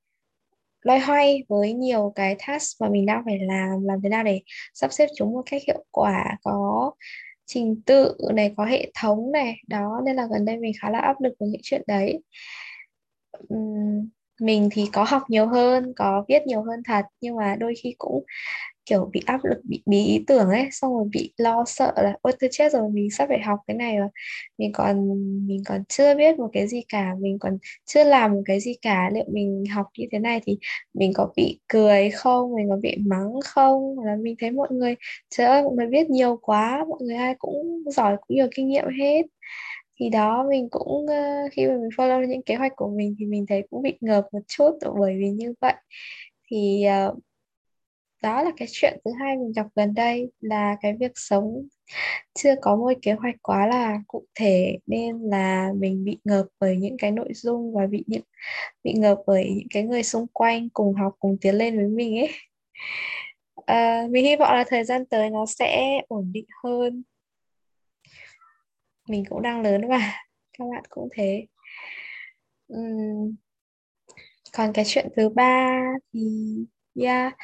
Loay 0.82 1.00
hoay 1.00 1.44
với 1.48 1.72
nhiều 1.72 2.12
cái 2.14 2.36
task 2.46 2.80
mà 2.80 2.88
mình 2.88 3.06
đang 3.06 3.22
phải 3.24 3.38
làm 3.38 3.84
làm 3.84 4.00
thế 4.02 4.08
nào 4.08 4.24
để 4.24 4.40
sắp 4.74 4.92
xếp 4.92 5.06
chúng 5.16 5.32
một 5.32 5.42
cách 5.50 5.62
hiệu 5.66 5.84
quả, 5.90 6.38
có 6.42 6.92
trình 7.46 7.82
tự 7.86 8.16
này, 8.34 8.54
có 8.56 8.64
hệ 8.64 8.90
thống 8.94 9.32
này. 9.32 9.56
Đó, 9.66 10.00
nên 10.04 10.16
là 10.16 10.26
gần 10.32 10.44
đây 10.44 10.56
mình 10.56 10.72
khá 10.80 10.90
là 10.90 10.98
áp 10.98 11.20
lực 11.20 11.32
với 11.38 11.48
những 11.48 11.60
chuyện 11.64 11.82
đấy. 11.86 12.22
Mình 14.40 14.68
thì 14.72 14.86
có 14.92 15.04
học 15.04 15.22
nhiều 15.28 15.46
hơn, 15.46 15.92
có 15.96 16.24
viết 16.28 16.42
nhiều 16.46 16.62
hơn 16.62 16.82
thật, 16.84 17.04
nhưng 17.20 17.36
mà 17.36 17.56
đôi 17.58 17.74
khi 17.82 17.94
cũng 17.98 18.24
kiểu 18.86 19.10
bị 19.12 19.20
áp 19.26 19.44
lực 19.44 19.58
bị 19.64 19.82
bí 19.86 20.04
ý 20.04 20.24
tưởng 20.26 20.48
ấy 20.48 20.68
xong 20.72 20.94
rồi 20.94 21.08
bị 21.12 21.32
lo 21.36 21.64
sợ 21.66 21.92
là 21.96 22.16
ôi 22.22 22.32
tôi 22.40 22.50
chết 22.52 22.72
rồi 22.72 22.90
mình 22.90 23.10
sắp 23.10 23.26
phải 23.28 23.40
học 23.40 23.58
cái 23.66 23.76
này 23.76 23.96
rồi. 23.96 24.08
Mình 24.58 24.72
còn 24.72 25.08
mình 25.46 25.62
còn 25.66 25.84
chưa 25.88 26.14
biết 26.14 26.38
một 26.38 26.48
cái 26.52 26.68
gì 26.68 26.82
cả 26.88 27.14
mình 27.20 27.38
còn 27.38 27.58
chưa 27.86 28.04
làm 28.04 28.32
một 28.32 28.42
cái 28.46 28.60
gì 28.60 28.74
cả 28.82 29.10
liệu 29.14 29.24
mình 29.32 29.64
học 29.74 29.86
như 29.98 30.06
thế 30.12 30.18
này 30.18 30.40
thì 30.44 30.58
mình 30.94 31.12
có 31.14 31.32
bị 31.36 31.60
cười 31.68 32.10
không 32.10 32.54
mình 32.54 32.68
có 32.70 32.76
bị 32.82 32.96
mắng 33.06 33.32
không? 33.44 33.98
Là 34.04 34.16
mình 34.16 34.36
thấy 34.40 34.50
mọi 34.50 34.68
người 34.70 34.94
trời 35.30 35.46
ơi 35.46 35.62
mọi 35.62 35.72
người 35.76 35.86
biết 35.86 36.10
nhiều 36.10 36.38
quá 36.42 36.84
mọi 36.88 36.98
người 37.02 37.16
ai 37.16 37.34
cũng 37.38 37.84
giỏi 37.86 38.16
cũng 38.26 38.36
nhiều 38.36 38.48
kinh 38.56 38.68
nghiệm 38.68 38.84
hết. 38.98 39.22
Thì 40.00 40.08
đó 40.10 40.46
mình 40.50 40.68
cũng 40.70 41.06
ờ, 41.08 41.14
khi 41.52 41.66
mà 41.66 41.74
mình 41.74 41.88
follow 41.96 42.26
những 42.26 42.42
kế 42.42 42.54
hoạch 42.54 42.72
của 42.76 42.90
mình 42.96 43.14
thì 43.18 43.26
mình 43.26 43.46
thấy 43.48 43.62
cũng 43.70 43.82
bị 43.82 43.98
ngợp 44.00 44.24
một 44.32 44.40
chút 44.48 44.70
bởi 45.00 45.14
vì 45.18 45.30
như 45.30 45.54
vậy. 45.60 45.74
Thì 46.50 46.86
uh, 47.08 47.18
đó 48.22 48.42
là 48.42 48.50
cái 48.56 48.68
chuyện 48.70 49.00
thứ 49.04 49.10
hai 49.20 49.36
mình 49.36 49.52
gặp 49.52 49.66
gần 49.74 49.94
đây 49.94 50.30
là 50.40 50.76
cái 50.80 50.96
việc 51.00 51.12
sống 51.14 51.68
chưa 52.34 52.54
có 52.62 52.76
một 52.76 52.92
kế 53.02 53.12
hoạch 53.12 53.34
quá 53.42 53.66
là 53.66 53.98
cụ 54.08 54.24
thể 54.34 54.78
nên 54.86 55.18
là 55.20 55.72
mình 55.76 56.04
bị 56.04 56.18
ngợp 56.24 56.46
bởi 56.60 56.76
những 56.76 56.96
cái 56.98 57.10
nội 57.10 57.32
dung 57.34 57.74
và 57.74 57.86
bị 57.86 58.04
những 58.06 58.22
bị 58.84 58.92
ngợp 58.92 59.18
bởi 59.26 59.50
những 59.56 59.68
cái 59.70 59.82
người 59.82 60.02
xung 60.02 60.26
quanh 60.26 60.68
cùng 60.70 60.94
học 60.94 61.14
cùng 61.18 61.36
tiến 61.40 61.54
lên 61.54 61.76
với 61.76 61.88
mình 61.88 62.18
ấy. 62.18 62.30
À, 63.66 64.06
mình 64.10 64.24
hy 64.24 64.36
vọng 64.36 64.54
là 64.54 64.64
thời 64.68 64.84
gian 64.84 65.06
tới 65.06 65.30
nó 65.30 65.46
sẽ 65.46 66.00
ổn 66.08 66.32
định 66.32 66.46
hơn. 66.64 67.02
Mình 69.08 69.24
cũng 69.28 69.42
đang 69.42 69.62
lớn 69.62 69.88
và 69.88 70.12
các 70.58 70.64
bạn 70.72 70.82
cũng 70.88 71.08
thế. 71.12 71.46
Uhm, 72.74 73.34
còn 74.52 74.72
cái 74.72 74.84
chuyện 74.86 75.08
thứ 75.16 75.28
ba 75.28 75.80
thì 76.12 76.20
yeah 77.00 77.36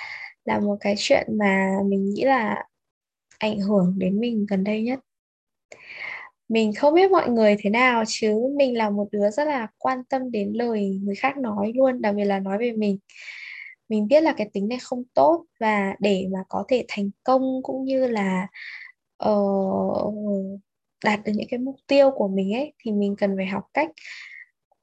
là 0.45 0.61
một 0.61 0.77
cái 0.81 0.95
chuyện 0.99 1.39
mà 1.39 1.71
mình 1.87 2.11
nghĩ 2.11 2.25
là 2.25 2.65
ảnh 3.39 3.61
hưởng 3.61 3.95
đến 3.99 4.21
mình 4.21 4.47
gần 4.51 4.65
đây 4.65 4.83
nhất. 4.83 5.01
Mình 6.49 6.75
không 6.75 6.95
biết 6.95 7.11
mọi 7.11 7.31
người 7.31 7.57
thế 7.59 7.71
nào 7.71 8.05
chứ 8.07 8.35
mình 8.57 8.77
là 8.77 8.91
một 8.91 9.09
đứa 9.13 9.31
rất 9.31 9.45
là 9.45 9.67
quan 9.79 10.05
tâm 10.05 10.31
đến 10.31 10.53
lời 10.55 11.01
người 11.03 11.15
khác 11.15 11.37
nói 11.37 11.73
luôn 11.75 12.03
đặc 12.03 12.15
biệt 12.15 12.25
là 12.25 12.39
nói 12.39 12.59
về 12.59 12.73
mình. 12.73 12.99
Mình 13.89 14.09
biết 14.09 14.23
là 14.23 14.35
cái 14.37 14.51
tính 14.53 14.69
này 14.69 14.79
không 14.83 15.03
tốt 15.15 15.45
và 15.61 15.95
để 16.01 16.27
mà 16.33 16.39
có 16.49 16.65
thể 16.69 16.85
thành 16.89 17.11
công 17.25 17.63
cũng 17.63 17.85
như 17.85 18.07
là 18.07 18.47
uh, 19.29 20.15
đạt 21.05 21.21
được 21.25 21.33
những 21.35 21.49
cái 21.51 21.59
mục 21.59 21.77
tiêu 21.87 22.11
của 22.11 22.29
mình 22.29 22.55
ấy 22.55 22.73
thì 22.79 22.93
mình 22.93 23.17
cần 23.17 23.35
phải 23.37 23.47
học 23.47 23.65
cách 23.75 23.91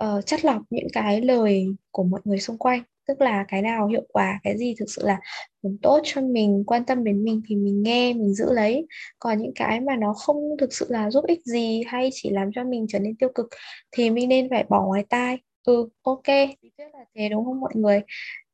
uh, 0.04 0.26
chắt 0.26 0.46
lọc 0.46 0.62
những 0.70 0.88
cái 0.94 1.22
lời 1.22 1.66
của 1.92 2.04
mọi 2.04 2.22
người 2.24 2.40
xung 2.40 2.58
quanh 2.58 2.84
tức 3.10 3.22
là 3.22 3.46
cái 3.48 3.62
nào 3.62 3.88
hiệu 3.88 4.04
quả, 4.14 4.40
cái 4.44 4.58
gì 4.58 4.76
thực 4.80 4.86
sự 4.90 5.02
là 5.06 5.20
muốn 5.64 5.78
tốt 5.82 6.02
cho 6.04 6.22
mình, 6.22 6.64
quan 6.68 6.86
tâm 6.86 7.04
đến 7.04 7.24
mình 7.24 7.42
thì 7.50 7.56
mình 7.56 7.84
nghe, 7.84 8.14
mình 8.14 8.34
giữ 8.34 8.54
lấy. 8.54 8.88
Còn 9.20 9.42
những 9.42 9.54
cái 9.56 9.82
mà 9.82 9.96
nó 9.96 10.14
không 10.14 10.38
thực 10.60 10.74
sự 10.74 10.86
là 10.90 11.12
giúp 11.12 11.26
ích 11.28 11.40
gì 11.46 11.84
hay 11.88 12.10
chỉ 12.14 12.30
làm 12.30 12.52
cho 12.56 12.64
mình 12.64 12.86
trở 12.90 13.00
nên 13.00 13.16
tiêu 13.16 13.30
cực 13.36 13.48
thì 13.92 14.10
mình 14.10 14.30
nên 14.30 14.50
phải 14.50 14.66
bỏ 14.70 14.86
ngoài 14.86 15.06
tai. 15.10 15.38
Ừ 15.66 15.90
ok, 16.02 16.28
lý 16.28 16.72
thuyết 16.78 16.86
là 16.94 17.06
thế 17.16 17.30
đúng 17.30 17.46
không 17.46 17.60
mọi 17.62 17.72
người? 17.76 18.02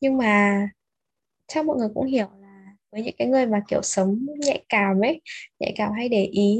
Nhưng 0.01 0.17
mà 0.17 0.67
chắc 1.47 1.65
mọi 1.65 1.77
người 1.77 1.89
cũng 1.95 2.05
hiểu 2.05 2.27
là 2.41 2.63
với 2.91 3.03
những 3.03 3.15
cái 3.17 3.27
người 3.27 3.45
mà, 3.45 3.61
kiểu, 3.69 3.81
sống 3.83 4.25
nhạy 4.47 4.65
cảm 4.69 5.01
ấy, 5.01 5.21
nhạy 5.59 5.73
cảm 5.77 5.93
hay 5.93 6.09
để 6.09 6.25
ý 6.25 6.55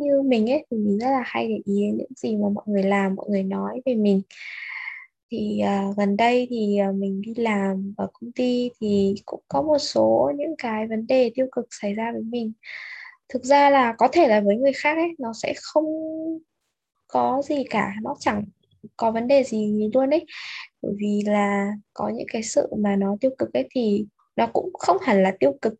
như 0.00 0.22
mình 0.26 0.50
ấy 0.50 0.66
thì 0.70 0.76
mình 0.76 0.98
rất 0.98 1.10
là 1.10 1.22
hay 1.26 1.48
để 1.48 1.54
ý 1.64 1.82
đến 1.82 1.96
những 1.98 2.12
gì 2.16 2.36
mà 2.36 2.48
mọi 2.54 2.64
người 2.68 2.82
làm, 2.82 3.14
mọi 3.14 3.26
người 3.30 3.42
nói 3.42 3.80
về 3.86 3.94
mình 3.94 4.22
thì 5.30 5.60
uh, 5.90 5.96
gần 5.96 6.16
đây 6.16 6.46
thì 6.50 6.78
uh, 6.88 6.94
mình 6.94 7.22
đi 7.22 7.34
làm 7.34 7.94
ở 7.96 8.08
công 8.12 8.32
ty 8.32 8.70
thì 8.80 9.14
cũng 9.24 9.42
có 9.48 9.62
một 9.62 9.78
số 9.78 10.32
những 10.36 10.54
cái 10.58 10.86
vấn 10.86 11.06
đề 11.06 11.30
tiêu 11.34 11.46
cực 11.52 11.66
xảy 11.70 11.94
ra 11.94 12.12
với 12.12 12.22
mình. 12.22 12.52
Thực 13.28 13.44
ra 13.44 13.70
là 13.70 13.94
có 13.98 14.08
thể 14.12 14.28
là 14.28 14.40
với 14.40 14.56
người 14.56 14.72
khác 14.72 14.96
ấy 14.96 15.08
nó 15.18 15.32
sẽ 15.42 15.54
không 15.62 15.84
có 17.08 17.42
gì 17.44 17.64
cả 17.70 17.92
nó 18.02 18.16
chẳng 18.20 18.44
có 18.96 19.10
vấn 19.10 19.28
đề 19.28 19.44
gì 19.44 19.90
luôn 19.94 20.10
ấy. 20.10 20.26
Bởi 20.82 20.92
vì 20.98 21.22
là 21.26 21.72
có 21.94 22.08
những 22.08 22.26
cái 22.32 22.42
sự 22.42 22.68
mà 22.78 22.96
nó 22.96 23.16
tiêu 23.20 23.30
cực 23.38 23.52
ấy 23.52 23.68
thì 23.70 24.06
nó 24.36 24.46
cũng 24.52 24.70
không 24.78 24.96
hẳn 25.02 25.22
là 25.22 25.32
tiêu 25.40 25.52
cực 25.62 25.74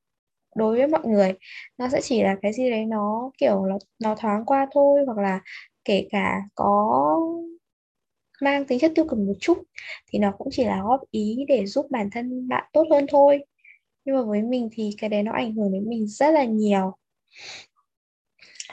đối 0.57 0.77
với 0.77 0.87
mọi 0.87 1.07
người. 1.07 1.35
Nó 1.79 1.89
sẽ 1.89 2.01
chỉ 2.03 2.23
là 2.23 2.37
cái 2.43 2.53
gì 2.53 2.71
đấy 2.71 2.85
nó 2.87 3.31
kiểu 3.39 3.67
nó, 3.67 3.79
nó 3.99 4.15
thoáng 4.15 4.45
qua 4.45 4.67
thôi 4.73 5.01
hoặc 5.07 5.19
là 5.19 5.41
kể 5.85 6.09
cả 6.11 6.43
có 6.55 7.17
mang 8.43 8.65
tính 8.65 8.79
chất 8.79 8.93
tiêu 8.95 9.05
cực 9.09 9.19
một 9.19 9.35
chút 9.41 9.59
thì 10.13 10.19
nó 10.19 10.33
cũng 10.39 10.49
chỉ 10.51 10.65
là 10.65 10.83
góp 10.83 11.01
ý 11.11 11.45
để 11.49 11.67
giúp 11.67 11.87
bản 11.91 12.11
thân 12.13 12.49
bạn 12.49 12.65
tốt 12.73 12.85
hơn 12.91 13.07
thôi. 13.09 13.45
Nhưng 14.05 14.17
mà 14.17 14.23
với 14.23 14.43
mình 14.43 14.69
thì 14.73 14.91
cái 14.99 15.11
đấy 15.11 15.23
nó 15.23 15.33
ảnh 15.33 15.55
hưởng 15.55 15.73
đến 15.73 15.89
mình 15.89 16.07
rất 16.07 16.31
là 16.31 16.45
nhiều. 16.45 16.93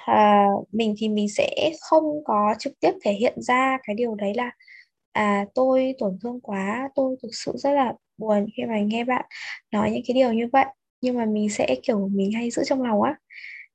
À, 0.06 0.48
mình 0.72 0.96
thì 0.98 1.10
mình 1.10 1.30
sẽ 1.30 1.72
không 1.82 2.04
có 2.26 2.56
trực 2.60 2.74
tiếp 2.80 2.92
thể 3.04 3.14
hiện 3.14 3.42
ra 3.42 3.78
cái 3.88 3.96
điều 3.96 4.16
đấy 4.16 4.34
là 4.36 4.52
à 5.12 5.46
tôi 5.56 5.96
tổn 6.00 6.20
thương 6.24 6.42
quá 6.42 6.90
tôi 6.96 7.16
thực 7.24 7.30
sự 7.32 7.52
rất 7.56 7.72
là 7.72 7.94
buồn 8.18 8.46
khi 8.58 8.64
mà 8.66 8.80
nghe 8.80 9.04
bạn 9.04 9.26
nói 9.72 9.92
những 9.92 10.04
cái 10.08 10.14
điều 10.16 10.34
như 10.34 10.48
vậy. 10.54 10.66
Nhưng 11.02 11.18
mà 11.18 11.26
mình 11.26 11.50
sẽ 11.50 11.76
kiểu 11.84 12.08
mình 12.08 12.32
hay 12.32 12.52
giữ 12.52 12.64
trong 12.66 12.82
lòng 12.84 13.02
á. 13.02 13.16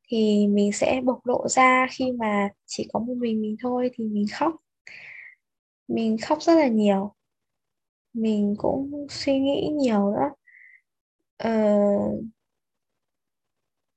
Thì 0.09 0.47
mình 0.49 0.73
sẽ 0.73 1.01
bộc 1.05 1.27
lộ 1.27 1.49
ra 1.49 1.87
khi 1.91 2.13
mà 2.13 2.49
chỉ 2.67 2.89
có 2.93 3.01
một 3.01 3.15
mình 3.17 3.43
mình 3.43 3.57
thôi 3.63 3.91
thì 3.95 4.05
mình 4.05 4.27
khóc 4.33 4.55
mình 5.89 6.17
khóc 6.29 6.43
rất 6.43 6.55
là 6.55 6.69
nhiều. 6.69 7.15
Mình 8.15 8.55
cũng 8.59 9.07
suy 9.11 9.39
nghĩ 9.41 9.71
nhiều 9.77 10.11
nữa 10.13 10.31
ờ, 11.37 11.51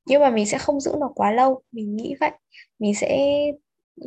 nhưng 0.05 0.21
mà 0.21 0.29
mình 0.29 0.45
sẽ 0.45 0.57
không 0.57 0.79
giữ 0.79 0.91
nó 0.99 1.11
quá 1.15 1.31
lâu. 1.31 1.61
Mình 1.71 1.95
nghĩ 1.95 2.15
vậy. 2.19 2.31
Mình 2.79 2.95
sẽ 2.95 3.27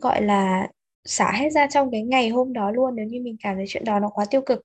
gọi 0.03 0.23
là 0.23 0.69
xả 1.05 1.33
hết 1.33 1.51
ra 1.53 1.67
trong 1.71 1.91
cái 1.91 2.03
ngày 2.03 2.29
hôm 2.29 2.53
đó 2.53 2.71
luôn 2.71 2.97
nếu 2.97 3.07
như 3.07 3.21
mình 3.23 3.37
cảm 3.43 3.57
thấy 3.57 3.65
chuyện 3.69 3.85
đó 3.85 4.01
nó 4.01 4.09
quá 4.15 4.25
tiêu 4.31 4.41
cực. 4.47 4.61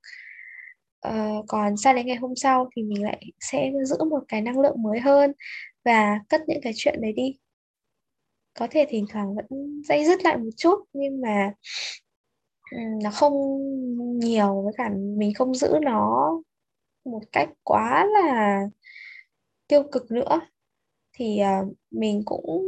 Ờ, 0.99 1.29
còn 1.47 1.77
sang 1.77 1.95
đến 1.95 2.05
ngày 2.07 2.15
hôm 2.15 2.35
sau 2.35 2.69
thì 2.75 2.83
mình 2.83 3.03
lại 3.03 3.21
sẽ 3.39 3.71
giữ 3.85 3.97
một 4.09 4.19
cái 4.27 4.41
năng 4.41 4.59
lượng 4.59 4.81
mới 4.83 4.99
hơn 4.99 5.31
và 5.85 6.19
cất 6.29 6.41
những 6.47 6.59
cái 6.63 6.73
chuyện 6.75 7.01
đấy 7.01 7.13
đi. 7.13 7.37
Có 8.53 8.67
thể 8.71 8.85
thỉnh 8.89 9.05
thoảng 9.09 9.35
vẫn 9.35 9.45
dây 9.83 10.05
dứt 10.05 10.23
lại 10.23 10.37
một 10.37 10.49
chút 10.57 10.79
nhưng 10.93 11.21
mà 11.21 11.53
Ừ, 12.73 12.79
nó 13.03 13.09
không 13.13 13.33
nhiều 14.19 14.61
với 14.63 14.73
cả 14.77 14.89
mình 15.17 15.33
không 15.33 15.55
giữ 15.55 15.73
nó 15.81 16.31
một 17.05 17.21
cách 17.31 17.49
quá 17.63 18.05
là 18.05 18.61
tiêu 19.67 19.83
cực 19.91 20.11
nữa. 20.11 20.41
Thì 21.13 21.41
uh, 21.61 21.73
mình 21.91 22.21
cũng 22.25 22.67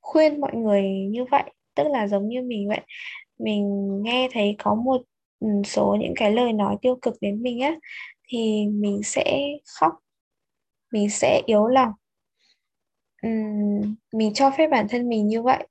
khuyên 0.00 0.40
mọi 0.40 0.54
người 0.54 0.82
như 1.10 1.24
vậy 1.30 1.44
tức 1.74 1.84
là 1.88 2.08
giống 2.08 2.28
như 2.28 2.42
mình 2.42 2.68
vậy. 2.68 2.80
Mình 3.38 3.88
nghe 4.02 4.28
thấy 4.32 4.56
có 4.58 4.74
một 4.74 5.02
ừ, 5.40 5.48
số 5.64 5.96
những 6.00 6.14
cái 6.16 6.32
lời 6.32 6.52
nói 6.52 6.76
tiêu 6.82 6.98
cực 7.02 7.14
đến 7.20 7.42
mình 7.42 7.60
á 7.60 7.76
thì 8.28 8.66
mình 8.66 9.00
sẽ 9.04 9.40
khóc 9.80 9.92
mình 10.92 11.10
sẽ 11.10 11.42
yếu 11.46 11.66
lòng. 11.66 11.92
Uhm, 13.26 13.94
mình 14.12 14.34
cho 14.34 14.50
phép 14.58 14.66
bản 14.70 14.86
thân 14.90 15.08
mình 15.08 15.26
như 15.28 15.42
vậy 15.42 15.66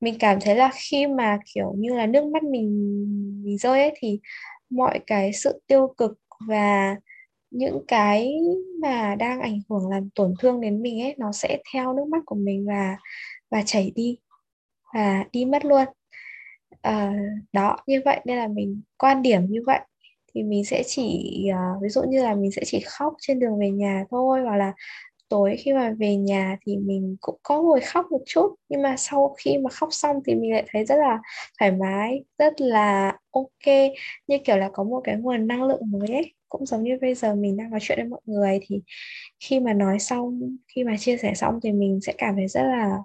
mình 0.00 0.14
cảm 0.20 0.38
thấy 0.40 0.56
là 0.56 0.70
khi 0.74 1.06
mà 1.06 1.38
kiểu 1.54 1.74
như 1.76 1.94
là 1.94 2.06
nước 2.06 2.24
mắt 2.24 2.42
mình 2.42 2.68
mình 3.44 3.58
rơi 3.58 3.80
ấy 3.80 3.92
thì 3.98 4.20
mọi 4.70 5.00
cái 5.06 5.32
sự 5.32 5.60
tiêu 5.66 5.94
cực 5.96 6.18
và 6.48 6.96
những 7.50 7.84
cái 7.88 8.34
mà 8.82 9.14
đang 9.14 9.40
ảnh 9.40 9.60
hưởng 9.70 9.90
làm 9.90 10.10
tổn 10.14 10.34
thương 10.40 10.60
đến 10.60 10.82
mình 10.82 11.02
ấy 11.02 11.14
nó 11.18 11.32
sẽ 11.32 11.58
theo 11.72 11.94
nước 11.94 12.04
mắt 12.08 12.22
của 12.26 12.36
mình 12.36 12.66
và 12.66 12.96
và 13.50 13.62
chảy 13.66 13.92
đi 13.94 14.18
và 14.94 15.24
đi 15.32 15.44
mất 15.44 15.64
luôn. 15.64 15.84
À, 16.82 17.14
đó 17.52 17.76
như 17.86 18.02
vậy 18.04 18.20
nên 18.24 18.36
là 18.36 18.48
mình 18.48 18.82
quan 18.98 19.22
điểm 19.22 19.46
như 19.48 19.60
vậy. 19.66 19.80
Thì 20.34 20.42
mình 20.42 20.64
sẽ 20.64 20.82
chỉ 20.86 21.32
uh, 21.50 21.82
ví 21.82 21.88
dụ 21.88 22.02
như 22.08 22.22
là 22.22 22.34
mình 22.34 22.50
sẽ 22.52 22.62
chỉ 22.66 22.80
khóc 22.86 23.14
trên 23.20 23.40
đường 23.40 23.58
về 23.60 23.70
nhà 23.70 24.04
thôi 24.10 24.40
hoặc 24.44 24.56
là 24.56 24.72
tối 25.28 25.56
khi 25.58 25.72
mà 25.72 25.94
về 25.98 26.16
nhà 26.16 26.56
thì 26.66 26.76
mình 26.76 27.16
cũng 27.20 27.38
có 27.42 27.62
ngồi 27.62 27.80
khóc 27.80 28.06
một 28.10 28.20
chút, 28.26 28.54
nhưng 28.68 28.82
mà 28.82 28.96
sau 28.96 29.34
khi 29.38 29.58
mà 29.58 29.70
khóc 29.70 29.88
xong 29.92 30.16
thì 30.26 30.34
mình 30.34 30.52
lại 30.52 30.64
thấy 30.72 30.84
rất 30.84 30.96
là 30.96 31.18
thoải 31.58 31.72
mái, 31.72 32.24
rất 32.38 32.60
là 32.60 33.12
ok. 33.30 33.66
Như 34.26 34.38
kiểu 34.44 34.56
là 34.56 34.70
có 34.72 34.84
một 34.84 35.00
cái 35.04 35.16
nguồn 35.16 35.46
năng 35.46 35.62
lượng 35.64 35.80
mới 35.90 36.08
ấy, 36.08 36.34
cũng 36.48 36.66
giống 36.66 36.82
như 36.84 36.98
bây 37.00 37.14
giờ 37.14 37.34
mình 37.34 37.56
đang 37.56 37.70
nói 37.70 37.80
chuyện 37.82 37.98
với 37.98 38.08
mọi 38.08 38.20
người 38.24 38.60
thì 38.66 38.80
khi 39.40 39.60
mà 39.60 39.72
nói 39.72 39.98
xong, 39.98 40.56
khi 40.76 40.84
mà 40.84 40.96
chia 40.98 41.16
sẻ 41.16 41.34
xong 41.34 41.60
thì 41.62 41.72
mình 41.72 42.00
sẽ 42.02 42.14
cảm 42.18 42.34
thấy 42.36 42.48
rất 42.48 42.62
là 42.62 42.98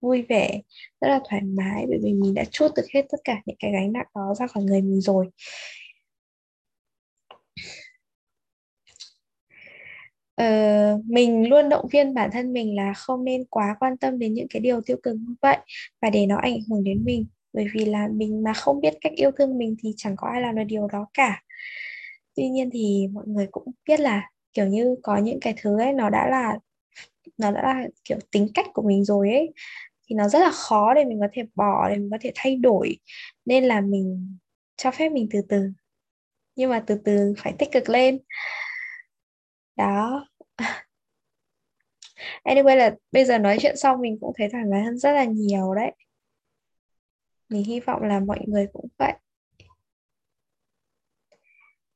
vui 0.00 0.22
vẻ, 0.28 0.60
rất 1.00 1.08
là 1.08 1.20
thoải 1.30 1.42
mái 1.42 1.84
bởi 1.88 1.98
vì 2.02 2.12
mình 2.14 2.34
đã 2.34 2.44
chút 2.50 2.68
được 2.76 2.86
hết 2.94 3.02
tất 3.10 3.18
cả 3.24 3.42
những 3.46 3.56
cái 3.60 3.72
gánh 3.72 3.92
nặng 3.92 4.06
đó 4.14 4.34
ra 4.38 4.46
khỏi 4.46 4.64
người 4.64 4.82
mình 4.82 5.00
rồi. 5.00 5.26
Ờ, 10.36 10.44
uh, 10.98 11.04
mình 11.04 11.48
luôn 11.48 11.68
động 11.68 11.86
viên 11.92 12.14
bản 12.14 12.30
thân 12.32 12.52
mình 12.52 12.76
là 12.76 12.92
không 12.94 13.24
nên 13.24 13.44
quá 13.44 13.76
quan 13.80 13.96
tâm 13.96 14.18
đến 14.18 14.34
những 14.34 14.46
cái 14.50 14.60
điều 14.60 14.80
tiêu 14.80 14.96
cực 15.02 15.16
như 15.16 15.34
vậy 15.42 15.56
và 16.02 16.10
để 16.10 16.26
nó 16.26 16.36
ảnh 16.36 16.58
hưởng 16.70 16.84
đến 16.84 17.04
mình. 17.04 17.26
Bởi 17.52 17.66
vì 17.74 17.84
là 17.84 18.08
mình 18.12 18.42
mà 18.42 18.52
không 18.52 18.80
biết 18.80 18.94
cách 19.00 19.12
yêu 19.16 19.30
thương 19.30 19.58
mình 19.58 19.76
thì 19.82 19.94
chẳng 19.96 20.16
có 20.16 20.28
ai 20.28 20.42
làm 20.42 20.54
được 20.54 20.64
điều 20.66 20.88
đó 20.88 21.06
cả. 21.14 21.42
Tuy 22.36 22.48
nhiên 22.48 22.70
thì 22.72 23.08
mọi 23.12 23.24
người 23.26 23.46
cũng 23.50 23.64
biết 23.88 24.00
là 24.00 24.30
kiểu 24.52 24.66
như 24.66 24.96
có 25.02 25.16
những 25.16 25.40
cái 25.40 25.54
thứ 25.62 25.80
ấy 25.80 25.92
nó 25.92 26.10
đã 26.10 26.28
là 26.30 26.58
nó 27.38 27.50
đã 27.50 27.62
là 27.62 27.88
kiểu 28.04 28.18
tính 28.32 28.48
cách 28.54 28.66
của 28.74 28.82
mình 28.82 29.04
rồi 29.04 29.30
ấy 29.30 29.52
thì 30.08 30.16
nó 30.16 30.28
rất 30.28 30.38
là 30.38 30.50
khó 30.50 30.94
để 30.94 31.04
mình 31.04 31.20
có 31.20 31.28
thể 31.32 31.42
bỏ 31.54 31.88
để 31.88 31.96
mình 31.96 32.10
có 32.10 32.18
thể 32.20 32.32
thay 32.34 32.56
đổi. 32.56 32.98
Nên 33.44 33.64
là 33.64 33.80
mình 33.80 34.36
cho 34.76 34.90
phép 34.90 35.08
mình 35.12 35.28
từ 35.30 35.40
từ. 35.48 35.70
Nhưng 36.56 36.70
mà 36.70 36.84
từ 36.86 37.00
từ 37.04 37.34
phải 37.38 37.54
tích 37.58 37.72
cực 37.72 37.88
lên. 37.88 38.18
Đó. 39.76 40.28
anyway 42.44 42.76
là 42.76 42.94
bây 43.12 43.24
giờ 43.24 43.38
nói 43.38 43.56
chuyện 43.60 43.76
xong 43.76 44.00
mình 44.00 44.18
cũng 44.20 44.32
thấy 44.38 44.48
thoải 44.52 44.64
mái 44.64 44.82
hơn 44.82 44.98
rất 44.98 45.12
là 45.12 45.24
nhiều 45.24 45.74
đấy. 45.74 45.92
Mình 47.48 47.64
hy 47.64 47.80
vọng 47.80 48.02
là 48.02 48.20
mọi 48.20 48.38
người 48.46 48.66
cũng 48.72 48.88
vậy. 48.98 49.12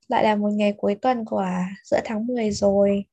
Lại 0.09 0.25
là 0.25 0.37
một 0.37 0.51
ngày 0.53 0.75
cuối 0.77 0.95
tuần 0.95 1.25
của 1.25 1.47
giữa 1.85 2.01
tháng 2.05 2.27
10 2.27 2.51
rồi. 2.51 3.05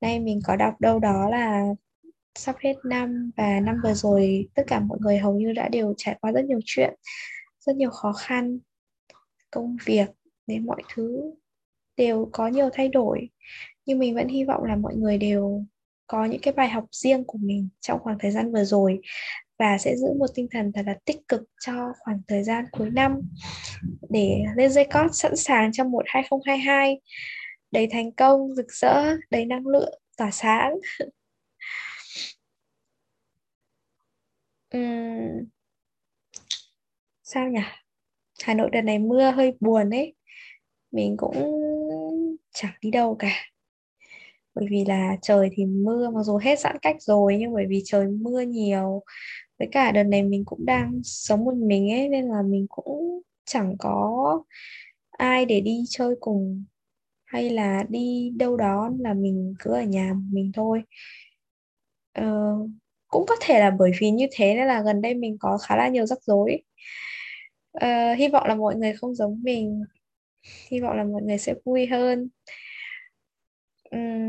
Nay 0.00 0.20
mình 0.20 0.40
có 0.44 0.56
đọc 0.56 0.80
đâu 0.80 0.98
đó 0.98 1.28
là 1.30 1.64
sắp 2.34 2.56
hết 2.60 2.74
năm 2.84 3.30
và 3.36 3.60
năm 3.60 3.80
vừa 3.82 3.94
rồi 3.94 4.48
tất 4.54 4.62
cả 4.66 4.80
mọi 4.80 4.98
người 5.00 5.18
hầu 5.18 5.34
như 5.34 5.52
đã 5.52 5.68
đều 5.68 5.94
trải 5.96 6.18
qua 6.20 6.32
rất 6.32 6.44
nhiều 6.44 6.60
chuyện, 6.64 6.94
rất 7.60 7.76
nhiều 7.76 7.90
khó 7.90 8.12
khăn, 8.12 8.58
công 9.50 9.76
việc 9.84 10.10
đến 10.46 10.66
mọi 10.66 10.82
thứ 10.94 11.34
đều 11.96 12.28
có 12.32 12.48
nhiều 12.48 12.68
thay 12.72 12.88
đổi. 12.88 13.28
Nhưng 13.86 13.98
mình 13.98 14.14
vẫn 14.14 14.28
hy 14.28 14.44
vọng 14.44 14.64
là 14.64 14.76
mọi 14.76 14.94
người 14.96 15.18
đều 15.18 15.64
có 16.08 16.24
những 16.24 16.40
cái 16.40 16.54
bài 16.54 16.68
học 16.68 16.84
riêng 16.90 17.24
của 17.24 17.38
mình 17.38 17.68
trong 17.80 17.98
khoảng 18.00 18.18
thời 18.18 18.30
gian 18.30 18.52
vừa 18.52 18.64
rồi 18.64 19.00
và 19.58 19.78
sẽ 19.78 19.96
giữ 19.96 20.06
một 20.18 20.26
tinh 20.34 20.48
thần 20.50 20.72
thật 20.72 20.82
là 20.86 20.94
tích 21.04 21.28
cực 21.28 21.42
cho 21.60 21.92
khoảng 21.98 22.20
thời 22.28 22.44
gian 22.44 22.64
cuối 22.72 22.90
năm 22.90 23.20
để 24.10 24.44
lên 24.56 24.72
dây 24.72 24.84
cót 24.84 25.10
sẵn 25.12 25.36
sàng 25.36 25.72
trong 25.72 25.90
một 25.90 26.02
2022 26.06 27.00
đầy 27.70 27.86
thành 27.90 28.12
công, 28.12 28.54
rực 28.54 28.72
rỡ, 28.72 29.16
đầy 29.30 29.44
năng 29.44 29.66
lượng, 29.66 30.00
tỏa 30.16 30.30
sáng. 30.30 30.72
uhm, 34.76 35.48
sao 37.22 37.48
nhỉ? 37.48 37.60
Hà 38.42 38.54
Nội 38.54 38.70
đợt 38.72 38.82
này 38.82 38.98
mưa 38.98 39.30
hơi 39.30 39.52
buồn 39.60 39.90
ấy. 39.90 40.14
Mình 40.90 41.16
cũng 41.16 41.60
chẳng 42.52 42.72
đi 42.80 42.90
đâu 42.90 43.16
cả. 43.18 43.32
Bởi 44.58 44.66
vì 44.70 44.84
là 44.84 45.16
trời 45.22 45.48
thì 45.52 45.66
mưa, 45.66 46.10
mặc 46.10 46.22
dù 46.22 46.36
hết 46.38 46.58
giãn 46.60 46.76
cách 46.82 46.96
rồi 47.02 47.36
nhưng 47.38 47.54
bởi 47.54 47.66
vì 47.68 47.82
trời 47.84 48.06
mưa 48.08 48.40
nhiều. 48.40 49.02
Với 49.58 49.68
cả 49.72 49.92
đợt 49.92 50.02
này 50.04 50.22
mình 50.22 50.44
cũng 50.46 50.66
đang 50.66 51.00
sống 51.04 51.44
một 51.44 51.54
mình 51.54 51.90
ấy 51.92 52.08
nên 52.08 52.28
là 52.28 52.42
mình 52.42 52.66
cũng 52.70 53.22
chẳng 53.44 53.76
có 53.78 54.42
ai 55.10 55.44
để 55.46 55.60
đi 55.60 55.84
chơi 55.88 56.14
cùng 56.20 56.64
hay 57.26 57.50
là 57.50 57.84
đi 57.88 58.32
đâu 58.36 58.56
đó 58.56 58.90
là 59.00 59.14
mình 59.14 59.54
cứ 59.60 59.72
ở 59.74 59.82
nhà 59.82 60.14
mình 60.32 60.52
thôi. 60.54 60.82
Ờ, 62.14 62.24
cũng 63.08 63.24
có 63.28 63.36
thể 63.40 63.60
là 63.60 63.70
bởi 63.78 63.90
vì 64.00 64.10
như 64.10 64.26
thế 64.32 64.54
nên 64.54 64.66
là 64.66 64.82
gần 64.82 65.00
đây 65.02 65.14
mình 65.14 65.36
có 65.40 65.58
khá 65.58 65.76
là 65.76 65.88
nhiều 65.88 66.06
rắc 66.06 66.18
rối. 66.22 66.62
Ờ, 67.72 68.14
hy 68.14 68.28
vọng 68.28 68.46
là 68.48 68.54
mọi 68.54 68.76
người 68.76 68.92
không 68.94 69.14
giống 69.14 69.42
mình. 69.42 69.84
Hy 70.70 70.80
vọng 70.80 70.96
là 70.96 71.04
mọi 71.04 71.22
người 71.22 71.38
sẽ 71.38 71.54
vui 71.64 71.86
hơn. 71.86 72.28
Uhm, 73.96 74.27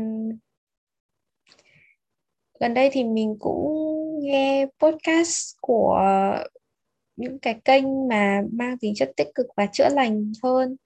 gần 2.60 2.74
đây 2.74 2.90
thì 2.92 3.04
mình 3.04 3.36
cũng 3.40 3.68
nghe 4.22 4.66
podcast 4.80 5.56
của 5.60 6.00
những 7.16 7.38
cái 7.38 7.60
kênh 7.64 8.08
mà 8.08 8.42
mang 8.52 8.78
tính 8.78 8.94
chất 8.96 9.12
tích 9.16 9.28
cực 9.34 9.46
và 9.56 9.66
chữa 9.66 9.88
lành 9.88 10.32
hơn. 10.42 10.76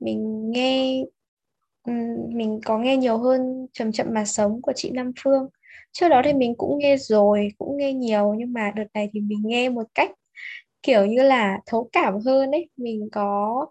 Mình 0.00 0.50
nghe 0.50 1.04
ừ, 1.86 1.92
mình 2.28 2.60
có 2.64 2.78
nghe 2.78 2.96
nhiều 2.96 3.18
hơn 3.18 3.66
chậm 3.72 3.92
chậm 3.92 4.06
mà 4.14 4.24
sống 4.24 4.62
của 4.62 4.72
chị 4.76 4.90
Nam 4.90 5.12
Phương. 5.24 5.48
Trước 5.92 6.08
đó 6.08 6.22
thì 6.24 6.32
mình 6.32 6.54
cũng 6.58 6.78
nghe 6.78 6.96
rồi 6.96 7.48
cũng 7.58 7.76
nghe 7.76 7.92
nhiều 7.92 8.34
nhưng 8.38 8.52
mà 8.52 8.72
đợt 8.76 8.84
này 8.94 9.10
thì 9.12 9.20
mình 9.20 9.42
nghe 9.44 9.68
một 9.68 9.84
cách 9.94 10.10
kiểu 10.82 11.06
như 11.06 11.22
là 11.22 11.58
thấu 11.66 11.88
cảm 11.92 12.14
hơn 12.26 12.50
ấy. 12.50 12.68
Mình 12.76 13.08
có 13.12 13.66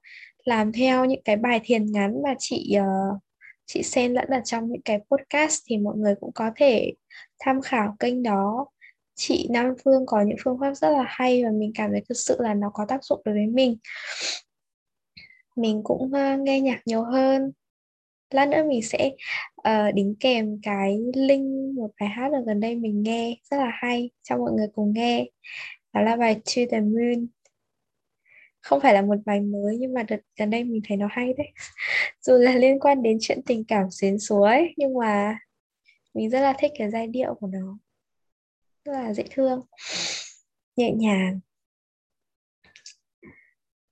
làm 0.45 0.71
theo 0.71 1.05
những 1.05 1.21
cái 1.25 1.35
bài 1.35 1.61
thiền 1.63 1.91
ngắn 1.91 2.23
mà 2.23 2.35
chị 2.39 2.75
uh, 2.79 3.21
chị 3.67 3.83
xen 3.83 4.13
lẫn 4.13 4.27
ở 4.29 4.39
trong 4.45 4.71
những 4.71 4.81
cái 4.81 4.99
podcast 5.11 5.61
thì 5.65 5.77
mọi 5.77 5.97
người 5.97 6.15
cũng 6.19 6.31
có 6.35 6.51
thể 6.55 6.93
tham 7.39 7.61
khảo 7.61 7.95
kênh 7.99 8.23
đó. 8.23 8.65
Chị 9.15 9.47
Nam 9.51 9.73
Phương 9.83 10.05
có 10.05 10.21
những 10.21 10.37
phương 10.43 10.57
pháp 10.59 10.73
rất 10.73 10.89
là 10.89 11.05
hay 11.07 11.43
và 11.43 11.49
mình 11.51 11.71
cảm 11.75 11.91
thấy 11.91 12.01
thực 12.09 12.17
sự 12.17 12.37
là 12.39 12.53
nó 12.53 12.71
có 12.73 12.85
tác 12.87 13.03
dụng 13.03 13.21
đối 13.25 13.35
với 13.35 13.47
mình. 13.47 13.77
Mình 15.55 15.81
cũng 15.83 16.03
uh, 16.03 16.39
nghe 16.39 16.61
nhạc 16.61 16.81
nhiều 16.85 17.03
hơn. 17.03 17.51
Lát 18.29 18.47
nữa 18.47 18.63
mình 18.69 18.81
sẽ 18.81 19.11
uh, 19.59 19.95
đính 19.95 20.15
kèm 20.19 20.59
cái 20.63 20.99
link 21.15 21.75
một 21.75 21.91
bài 21.99 22.09
hát 22.09 22.31
ở 22.33 22.43
gần 22.45 22.59
đây 22.59 22.75
mình 22.75 23.03
nghe 23.03 23.37
rất 23.51 23.57
là 23.57 23.71
hay 23.73 24.09
cho 24.23 24.37
mọi 24.37 24.51
người 24.51 24.67
cùng 24.75 24.93
nghe. 24.93 25.25
Đó 25.93 26.01
là 26.01 26.15
bài 26.15 26.35
To 26.35 26.61
the 26.71 26.79
Moon 26.79 27.27
không 28.67 28.79
phải 28.81 28.93
là 28.93 29.01
một 29.01 29.15
bài 29.25 29.39
mới 29.39 29.77
nhưng 29.79 29.93
mà 29.93 30.03
đợt 30.03 30.17
gần 30.39 30.49
đây 30.49 30.63
mình 30.63 30.81
thấy 30.87 30.97
nó 30.97 31.07
hay 31.11 31.33
đấy. 31.37 31.51
Dù 32.21 32.33
là 32.33 32.55
liên 32.55 32.79
quan 32.79 33.03
đến 33.03 33.17
chuyện 33.21 33.41
tình 33.45 33.63
cảm 33.67 33.91
xuyến 33.91 34.19
suối 34.19 34.73
nhưng 34.77 34.93
mà 34.97 35.39
mình 36.13 36.29
rất 36.29 36.39
là 36.39 36.53
thích 36.59 36.71
cái 36.77 36.91
giai 36.91 37.07
điệu 37.07 37.33
của 37.33 37.47
nó. 37.47 37.77
Rất 38.85 38.93
là 38.93 39.13
dễ 39.13 39.23
thương. 39.31 39.61
Nhẹ 40.75 40.91
nhàng. 40.91 41.39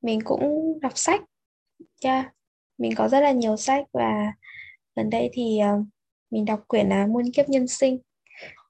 Mình 0.01 0.19
cũng 0.23 0.79
đọc 0.81 0.97
sách 0.97 1.21
yeah 2.03 2.35
mình 2.77 2.91
có 2.95 3.07
rất 3.07 3.19
là 3.19 3.31
nhiều 3.31 3.57
sách 3.57 3.85
và 3.93 4.33
gần 4.95 5.09
đây 5.09 5.29
thì 5.33 5.59
uh, 5.79 5.85
mình 6.31 6.45
đọc 6.45 6.63
quyển 6.67 6.89
là 6.89 7.07
muôn 7.07 7.31
kiếp 7.33 7.49
nhân 7.49 7.67
sinh 7.67 7.99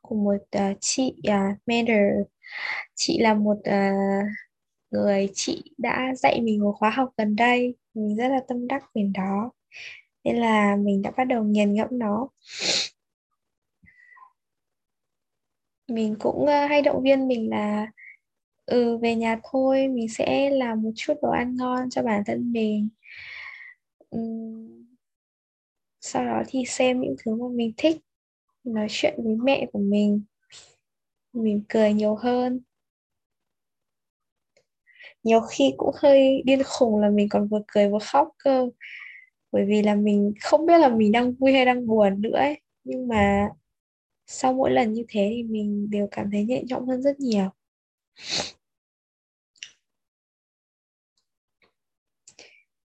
của 0.01 0.15
một 0.15 0.37
uh, 0.57 0.77
chị 0.81 1.15
à, 1.23 1.49
uh, 1.51 1.57
Mander 1.67 2.01
chị 2.95 3.19
là 3.19 3.33
một 3.33 3.57
uh, 3.57 4.25
người 4.91 5.29
chị 5.33 5.63
đã 5.77 6.13
dạy 6.15 6.41
mình 6.41 6.61
một 6.61 6.75
khóa 6.79 6.89
học 6.89 7.13
gần 7.17 7.35
đây. 7.35 7.75
Mình 7.93 8.15
rất 8.15 8.27
là 8.29 8.39
tâm 8.47 8.67
đắc 8.67 8.83
về 8.95 9.11
đó 9.13 9.51
nên 10.23 10.35
là 10.35 10.75
mình 10.75 11.01
đã 11.01 11.11
bắt 11.17 11.23
đầu 11.23 11.43
nghiền 11.43 11.73
ngẫm 11.73 11.87
nó. 11.91 12.27
Mình 15.87 16.15
cũng 16.19 16.45
ờ, 16.45 16.65
hay 16.65 16.81
động 16.81 17.03
viên 17.03 17.27
mình 17.27 17.49
là 17.49 17.91
ừ 18.65 18.97
về 18.97 19.15
nhà 19.15 19.39
thôi, 19.43 19.87
mình 19.87 20.09
sẽ 20.09 20.49
làm 20.49 20.81
một 20.81 20.91
chút 20.95 21.13
đồ 21.21 21.29
ăn 21.29 21.55
ngon 21.55 21.89
cho 21.89 22.03
bản 22.03 22.23
thân 22.25 22.51
mình. 22.51 22.89
Sau 26.01 26.25
đó 26.25 26.43
thì 26.47 26.65
xem 26.67 27.01
những 27.01 27.15
thứ 27.25 27.35
mà 27.35 27.47
mình 27.51 27.73
thích, 27.77 27.97
nói 28.63 28.87
chuyện 28.89 29.13
với 29.23 29.35
mẹ 29.35 29.65
của 29.73 29.79
mình. 29.79 30.21
Mình 31.33 31.63
cười 31.69 31.93
nhiều 31.93 32.15
hơn 32.15 32.59
nhiều 35.25 35.41
khi 35.41 35.73
cũng 35.77 35.91
hơi 35.95 36.41
điên 36.45 36.63
khùng 36.65 36.99
là 37.01 37.09
mình 37.09 37.29
còn 37.29 37.47
vừa 37.47 37.61
cười 37.67 37.89
vừa 37.89 37.99
khóc 37.99 38.29
cơ. 38.37 38.69
Bởi 39.51 39.65
vì 39.65 39.83
là 39.83 39.95
mình 39.95 40.33
không 40.41 40.65
biết 40.65 40.77
là 40.79 40.89
mình 40.89 41.11
đang 41.11 41.33
vui 41.33 41.53
hay 41.53 41.65
đang 41.65 41.87
buồn 41.87 42.21
nữa 42.21 42.35
ấy. 42.37 42.61
nhưng 42.83 43.07
mà 43.07 43.49
sau 44.27 44.53
mỗi 44.53 44.71
lần 44.71 44.93
như 44.93 45.05
thế 45.09 45.31
thì 45.35 45.43
mình 45.43 45.89
đều 45.91 46.07
cảm 46.11 46.31
thấy 46.31 46.45
nhẹ 46.45 46.63
nhõm 46.69 46.87
hơn 46.87 47.01
rất 47.03 47.19
nhiều. 47.19 47.49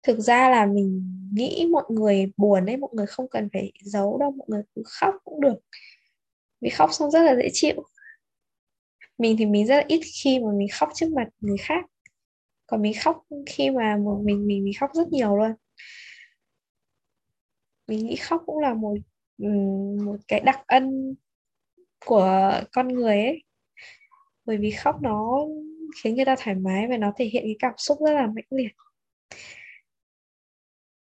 Thực 0.02 0.18
ra 0.20 0.50
là 0.50 0.66
mình 0.66 1.02
nghĩ 1.34 1.66
mọi 1.72 1.84
người 1.88 2.32
buồn 2.36 2.66
ấy, 2.66 2.76
mọi 2.76 2.90
người 2.92 3.06
không 3.06 3.28
cần 3.28 3.48
phải 3.52 3.72
giấu 3.82 4.18
đâu, 4.18 4.30
mọi 4.30 4.46
người 4.50 4.62
cứ 4.74 4.82
khóc 4.86 5.14
cũng 5.24 5.40
được. 5.40 5.56
Vì 6.60 6.70
khóc 6.70 6.90
xong 6.92 7.10
rất 7.10 7.22
là 7.22 7.36
dễ 7.36 7.48
chịu. 7.52 7.82
Mình 9.18 9.36
thì 9.38 9.46
mình 9.46 9.66
rất 9.66 9.76
là 9.76 9.84
ít 9.88 10.00
khi 10.22 10.38
mà 10.38 10.48
mình 10.58 10.68
khóc 10.72 10.88
trước 10.94 11.12
mặt 11.12 11.28
người 11.40 11.56
khác 11.58 11.84
còn 12.66 12.82
mình 12.82 12.92
khóc 13.04 13.24
khi 13.46 13.70
mà 13.70 13.96
một 13.96 14.20
mình 14.24 14.46
mình 14.46 14.64
mình 14.64 14.72
khóc 14.80 14.90
rất 14.94 15.08
nhiều 15.08 15.36
luôn. 15.36 15.52
Mình 17.88 18.06
nghĩ 18.06 18.16
khóc 18.16 18.42
cũng 18.46 18.58
là 18.58 18.74
một 18.74 18.94
một 20.04 20.16
cái 20.28 20.40
đặc 20.40 20.60
ân 20.66 21.14
của 22.06 22.52
con 22.72 22.88
người 22.88 23.20
ấy. 23.22 23.42
Bởi 24.44 24.56
vì 24.56 24.70
khóc 24.70 24.96
nó 25.02 25.38
khiến 26.02 26.16
người 26.16 26.24
ta 26.24 26.36
thoải 26.38 26.56
mái 26.56 26.86
và 26.88 26.96
nó 26.96 27.12
thể 27.16 27.24
hiện 27.24 27.42
cái 27.46 27.56
cảm 27.58 27.72
xúc 27.76 27.98
rất 28.06 28.12
là 28.12 28.26
mãnh 28.26 28.44
liệt. 28.50 28.72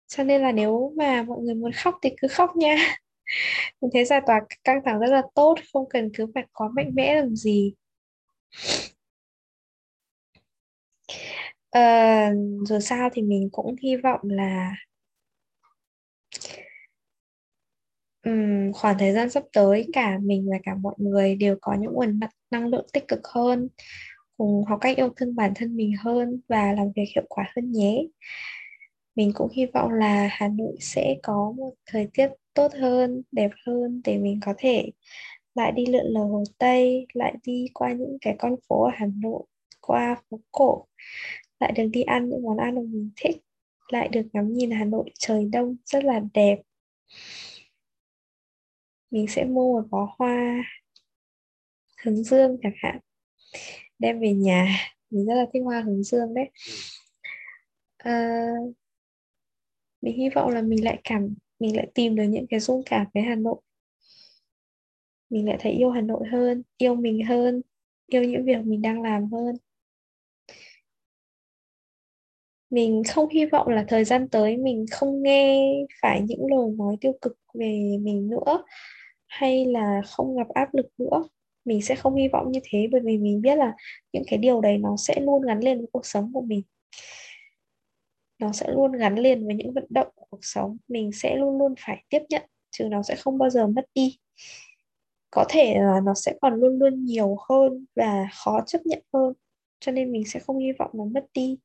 Cho 0.08 0.24
nên 0.24 0.42
là 0.42 0.52
nếu 0.52 0.94
mà 0.98 1.24
mọi 1.24 1.40
người 1.42 1.56
muốn 1.56 1.72
khóc 1.72 1.96
thì 2.02 2.10
cứ 2.22 2.28
khóc 2.28 2.56
nha. 2.56 2.76
Mình 3.82 3.92
thấy 3.94 4.06
giải 4.06 4.22
tỏa 4.28 4.42
căng 4.64 4.82
thẳng 4.86 5.00
rất 5.00 5.08
là 5.12 5.22
tốt, 5.36 5.56
không 5.74 5.90
cần 5.90 6.12
cứ 6.14 6.28
phải 6.36 6.46
có 6.54 6.70
mạnh 6.76 6.92
mẽ 6.96 7.16
làm 7.16 7.36
gì 7.36 7.74
à, 11.70 12.32
dù 12.66 12.80
sao 12.80 13.10
thì 13.14 13.22
mình 13.22 13.50
cũng 13.52 13.76
hy 13.82 13.96
vọng 13.96 14.20
là 14.24 14.76
um, 18.24 18.72
khoảng 18.74 18.98
thời 19.00 19.14
gian 19.14 19.30
sắp 19.30 19.44
tới 19.54 19.88
cả 19.94 20.18
mình 20.22 20.48
và 20.52 20.58
cả 20.64 20.76
mọi 20.76 20.96
người 20.98 21.36
đều 21.36 21.56
có 21.62 21.74
những 21.80 21.94
nguồn 21.94 22.20
năng 22.52 22.68
lượng 22.68 22.86
tích 22.94 23.08
cực 23.08 23.28
hơn 23.28 23.68
cùng 24.38 24.64
học 24.66 24.80
cách 24.82 24.98
yêu 24.98 25.10
thương 25.16 25.36
bản 25.36 25.52
thân 25.56 25.76
mình 25.76 25.94
hơn 26.00 26.42
và 26.48 26.74
làm 26.74 26.88
việc 26.96 27.06
hiệu 27.16 27.26
quả 27.30 27.52
hơn 27.56 27.72
nhé. 27.72 28.04
Mình 29.16 29.32
cũng 29.36 29.50
hy 29.54 29.66
vọng 29.66 29.92
là 29.92 30.28
Hà 30.32 30.48
Nội 30.48 30.76
sẽ 30.80 31.16
có 31.24 31.54
một 31.58 31.74
thời 31.86 32.08
tiết 32.14 32.28
tốt 32.54 32.72
hơn, 32.74 33.22
đẹp 33.32 33.52
hơn 33.66 34.02
để 34.06 34.18
mình 34.18 34.40
có 34.46 34.54
thể 34.58 34.92
lại 35.56 35.72
đi 35.72 35.86
lượn 35.86 36.06
lờ 36.06 36.24
Hồ 36.24 36.44
Tây, 36.58 37.08
lại 37.14 37.36
đi 37.44 37.68
qua 37.74 37.94
những 37.94 38.18
cái 38.22 38.36
con 38.40 38.56
phố 38.70 38.84
ở 38.84 38.92
Hà 38.94 39.06
Nội, 39.16 39.44
qua 39.82 40.22
phố 40.30 40.40
cổ, 40.52 40.86
lại 41.60 41.72
được 41.72 41.88
đi 41.94 42.02
ăn 42.02 42.30
những 42.30 42.44
món 42.44 42.58
ăn 42.58 42.76
mà 42.76 42.82
mình 42.82 43.10
thích, 43.16 43.38
lại 43.92 44.08
được 44.08 44.22
ngắm 44.34 44.54
nhìn 44.54 44.72
Hà 44.72 44.86
Nội 44.86 45.12
trời 45.20 45.46
đông 45.46 45.76
rất 45.86 46.04
là 46.04 46.22
đẹp. 46.34 46.58
Mình 49.12 49.28
sẽ 49.28 49.46
mua 49.46 49.82
một 49.82 49.88
bó 49.90 50.16
hoa 50.18 50.64
hướng 52.04 52.24
dương 52.24 52.58
chẳng 52.64 52.74
hạn, 52.76 53.00
đem 54.00 54.20
về 54.20 54.34
nhà. 54.34 54.78
Mình 55.10 55.26
rất 55.26 55.36
là 55.36 55.46
thích 55.54 55.64
hoa 55.64 55.82
hướng 55.82 56.04
dương 56.04 56.34
đấy. 56.34 56.50
à, 57.98 58.46
mình 60.02 60.18
hy 60.18 60.30
vọng 60.30 60.50
là 60.50 60.62
mình 60.62 60.84
lại 60.84 61.02
cảm 61.04 61.36
mình 61.60 61.76
lại 61.76 61.92
tìm 61.94 62.16
được 62.16 62.24
những 62.24 62.46
cái 62.50 62.60
dung 62.60 62.84
cảm 62.86 63.08
với 63.14 63.24
Hà 63.24 63.36
Nội 63.36 63.62
mình 65.30 65.48
lại 65.48 65.58
thấy 65.60 65.72
yêu 65.72 65.90
Hà 65.90 66.02
Nội 66.02 66.28
hơn 66.32 66.64
yêu 66.78 66.96
mình 66.96 67.26
hơn 67.26 67.62
yêu 68.08 68.24
những 68.24 68.46
việc 68.46 68.66
mình 68.66 68.82
đang 68.82 69.02
làm 69.02 69.32
hơn 69.32 69.56
mình 72.70 73.04
không 73.10 73.30
hy 73.30 73.46
vọng 73.46 73.68
là 73.68 73.86
thời 73.88 74.04
gian 74.04 74.30
tới 74.30 74.58
mình 74.58 74.86
không 74.92 75.24
nghe 75.24 75.74
phải 76.02 76.22
những 76.22 76.46
lời 76.50 76.70
nói 76.78 76.98
tiêu 77.02 77.14
cực 77.22 77.38
về 77.54 77.98
mình 78.02 78.30
nữa, 78.30 78.64
hay 79.28 79.66
là 79.66 80.02
không 80.06 80.38
gặp 80.38 80.48
áp 80.50 80.74
lực 80.74 80.88
nữa. 80.98 81.24
Mình 81.66 81.82
sẽ 81.82 81.96
không 81.96 82.16
hy 82.16 82.28
vọng 82.28 82.52
như 82.52 82.60
thế, 82.64 82.88
bởi 82.92 83.02
vì 83.02 83.18
mình 83.18 83.42
biết 83.42 83.56
là 83.56 83.74
những 84.14 84.24
cái 84.28 84.40
điều 84.40 84.62
đấy 84.62 84.78
nó 84.78 84.96
sẽ 84.98 85.20
luôn 85.22 85.42
gắn 85.42 85.60
liền 85.60 85.78
với 85.78 85.88
cuộc 85.92 86.06
sống 86.06 86.32
của 86.34 86.42
mình. 86.42 86.62
Nó 88.40 88.52
sẽ 88.52 88.72
luôn 88.72 88.92
gắn 88.92 89.16
liền 89.16 89.46
với 89.46 89.56
những 89.56 89.74
vận 89.74 89.86
động 89.90 90.08
của 90.16 90.26
cuộc 90.30 90.40
sống. 90.42 90.78
Mình 90.88 91.12
sẽ 91.12 91.36
luôn 91.36 91.58
luôn 91.60 91.74
phải 91.80 92.04
tiếp 92.10 92.22
nhận, 92.30 92.44
chứ 92.72 92.86
nó 92.92 93.04
sẽ 93.04 93.16
không 93.16 93.38
bao 93.38 93.50
giờ 93.50 93.68
mất 93.68 93.86
đi. 93.96 94.18
Có 95.32 95.46
thể 95.50 95.76
là 95.80 96.02
nó 96.04 96.14
sẽ 96.14 96.34
còn 96.42 96.54
luôn 96.54 96.80
luôn 96.80 97.06
nhiều 97.06 97.38
hơn 97.50 97.86
và 97.96 98.28
khó 98.44 98.62
chấp 98.68 98.80
nhận 98.86 99.04
hơn, 99.14 99.34
cho 99.80 99.92
nên 99.92 100.12
mình 100.12 100.24
sẽ 100.26 100.40
không 100.40 100.60
hy 100.60 100.72
vọng 100.80 100.92
nó 100.94 101.06
mất 101.06 101.26
đi 101.34 101.58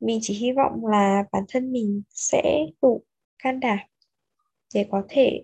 mình 0.00 0.18
chỉ 0.22 0.34
hy 0.34 0.52
vọng 0.52 0.86
là 0.86 1.24
bản 1.32 1.44
thân 1.48 1.72
mình 1.72 2.02
sẽ 2.10 2.66
đủ 2.82 3.04
can 3.38 3.60
đảm 3.60 3.78
để 4.74 4.86
có 4.90 5.02
thể 5.08 5.42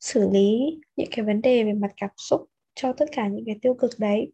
xử 0.00 0.30
lý 0.30 0.78
những 0.96 1.08
cái 1.10 1.24
vấn 1.24 1.42
đề 1.42 1.64
về 1.64 1.72
mặt 1.72 1.90
cảm 1.96 2.10
xúc 2.16 2.50
cho 2.74 2.92
tất 2.92 3.06
cả 3.12 3.28
những 3.28 3.44
cái 3.46 3.58
tiêu 3.62 3.74
cực 3.74 3.90
đấy. 3.98 4.32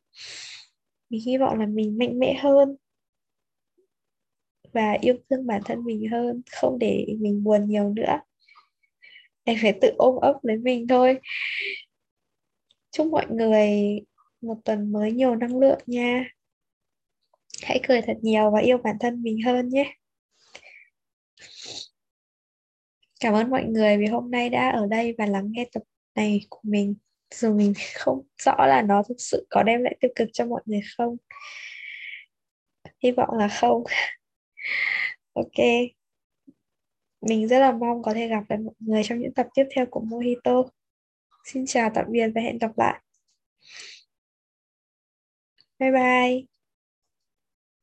Mình 1.10 1.20
hy 1.26 1.38
vọng 1.38 1.58
là 1.58 1.66
mình 1.66 1.98
mạnh 1.98 2.18
mẽ 2.18 2.34
hơn 2.42 2.76
và 4.72 4.92
yêu 5.00 5.14
thương 5.30 5.46
bản 5.46 5.62
thân 5.64 5.84
mình 5.84 6.08
hơn, 6.10 6.42
không 6.50 6.78
để 6.78 7.06
mình 7.18 7.44
buồn 7.44 7.68
nhiều 7.68 7.88
nữa. 7.88 8.20
Em 9.44 9.56
phải 9.62 9.78
tự 9.80 9.92
ôm 9.96 10.16
ấp 10.16 10.34
lấy 10.42 10.56
mình 10.56 10.86
thôi. 10.88 11.20
Chúc 12.90 13.06
mọi 13.06 13.26
người 13.30 13.70
một 14.40 14.56
tuần 14.64 14.92
mới 14.92 15.12
nhiều 15.12 15.36
năng 15.36 15.58
lượng 15.58 15.78
nha 15.86 16.24
hãy 17.62 17.80
cười 17.88 18.02
thật 18.02 18.16
nhiều 18.22 18.50
và 18.50 18.60
yêu 18.60 18.78
bản 18.78 18.96
thân 19.00 19.22
mình 19.22 19.42
hơn 19.42 19.68
nhé. 19.68 19.94
Cảm 23.20 23.34
ơn 23.34 23.50
mọi 23.50 23.64
người 23.64 23.98
vì 23.98 24.06
hôm 24.06 24.30
nay 24.30 24.50
đã 24.50 24.70
ở 24.70 24.86
đây 24.86 25.14
và 25.18 25.26
lắng 25.26 25.48
nghe 25.52 25.66
tập 25.72 25.82
này 26.14 26.40
của 26.50 26.60
mình. 26.62 26.94
Dù 27.34 27.54
mình 27.54 27.72
không 27.94 28.26
rõ 28.42 28.66
là 28.66 28.82
nó 28.82 29.02
thực 29.08 29.16
sự 29.18 29.46
có 29.50 29.62
đem 29.62 29.82
lại 29.82 29.96
tiêu 30.00 30.10
cực 30.16 30.28
cho 30.32 30.46
mọi 30.46 30.62
người 30.66 30.80
không. 30.96 31.16
Hy 33.02 33.10
vọng 33.10 33.28
là 33.38 33.48
không. 33.48 33.84
Ok. 35.36 35.58
Mình 37.20 37.48
rất 37.48 37.58
là 37.58 37.72
mong 37.72 38.02
có 38.02 38.14
thể 38.14 38.28
gặp 38.28 38.44
lại 38.48 38.58
mọi 38.58 38.74
người 38.78 39.02
trong 39.04 39.18
những 39.18 39.34
tập 39.34 39.46
tiếp 39.54 39.64
theo 39.76 39.86
của 39.90 40.00
Mojito. 40.00 40.68
Xin 41.44 41.66
chào, 41.66 41.90
tạm 41.94 42.04
biệt 42.08 42.28
và 42.34 42.40
hẹn 42.40 42.58
gặp 42.58 42.70
lại. 42.78 43.00
Bye 45.78 45.90
bye. 45.90 46.55